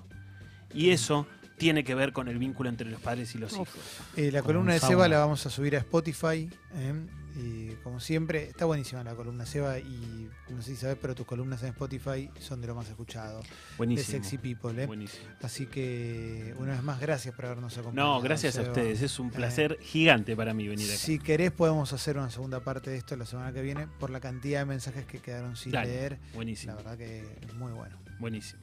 Y 0.73 0.91
eso 0.91 1.25
tiene 1.57 1.83
que 1.83 1.95
ver 1.95 2.13
con 2.13 2.27
el 2.27 2.37
vínculo 2.37 2.69
entre 2.69 2.89
los 2.89 2.99
padres 3.01 3.33
y 3.33 3.37
los 3.39 3.53
hijos. 3.53 3.69
Eh, 4.15 4.31
la 4.31 4.43
columna 4.43 4.73
de. 4.73 4.79
Seba 4.79 5.07
la 5.07 5.17
vamos 5.19 5.43
a 5.45 5.49
subir 5.49 5.75
a 5.75 5.79
Spotify. 5.79 6.49
¿eh? 6.75 6.93
Y 7.35 7.69
como 7.83 7.99
siempre, 7.99 8.43
está 8.49 8.65
buenísima 8.65 9.03
la 9.03 9.15
columna 9.15 9.45
Seba. 9.45 9.79
Y 9.79 10.29
no 10.49 10.61
sé 10.61 10.71
si 10.71 10.77
sabes, 10.77 10.97
pero 11.01 11.15
tus 11.15 11.25
columnas 11.25 11.61
en 11.63 11.69
Spotify 11.69 12.29
son 12.39 12.61
de 12.61 12.67
lo 12.67 12.75
más 12.75 12.87
escuchado. 12.89 13.41
De 13.41 13.47
Buenísimo. 13.77 14.23
Sexy 14.23 14.37
People. 14.37 14.81
¿eh? 14.81 14.85
Buenísimo. 14.85 15.25
Así 15.41 15.65
que, 15.65 16.53
una 16.59 16.73
vez 16.73 16.83
más, 16.83 16.99
gracias 16.99 17.33
por 17.35 17.45
habernos 17.45 17.77
acompañado. 17.77 18.15
No, 18.15 18.21
gracias 18.21 18.57
a 18.57 18.61
ustedes. 18.61 19.01
Es 19.01 19.17
un 19.19 19.27
Eh, 19.29 19.33
placer 19.35 19.77
gigante 19.81 20.35
para 20.35 20.53
mí 20.53 20.67
venir 20.67 20.87
acá. 20.89 20.97
Si 20.97 21.17
querés, 21.19 21.51
podemos 21.51 21.91
hacer 21.93 22.17
una 22.17 22.29
segunda 22.29 22.59
parte 22.59 22.91
de 22.91 22.97
esto 22.97 23.15
la 23.15 23.25
semana 23.25 23.51
que 23.51 23.61
viene 23.61 23.87
por 23.99 24.09
la 24.09 24.19
cantidad 24.19 24.59
de 24.59 24.65
mensajes 24.65 25.05
que 25.05 25.19
quedaron 25.19 25.55
sin 25.55 25.71
Dale. 25.71 25.87
leer. 25.89 26.19
Buenísimo. 26.35 26.73
La 26.73 26.77
verdad 26.77 26.97
que 26.97 27.21
es 27.41 27.53
muy 27.55 27.71
bueno. 27.71 27.97
Buenísimo. 28.19 28.61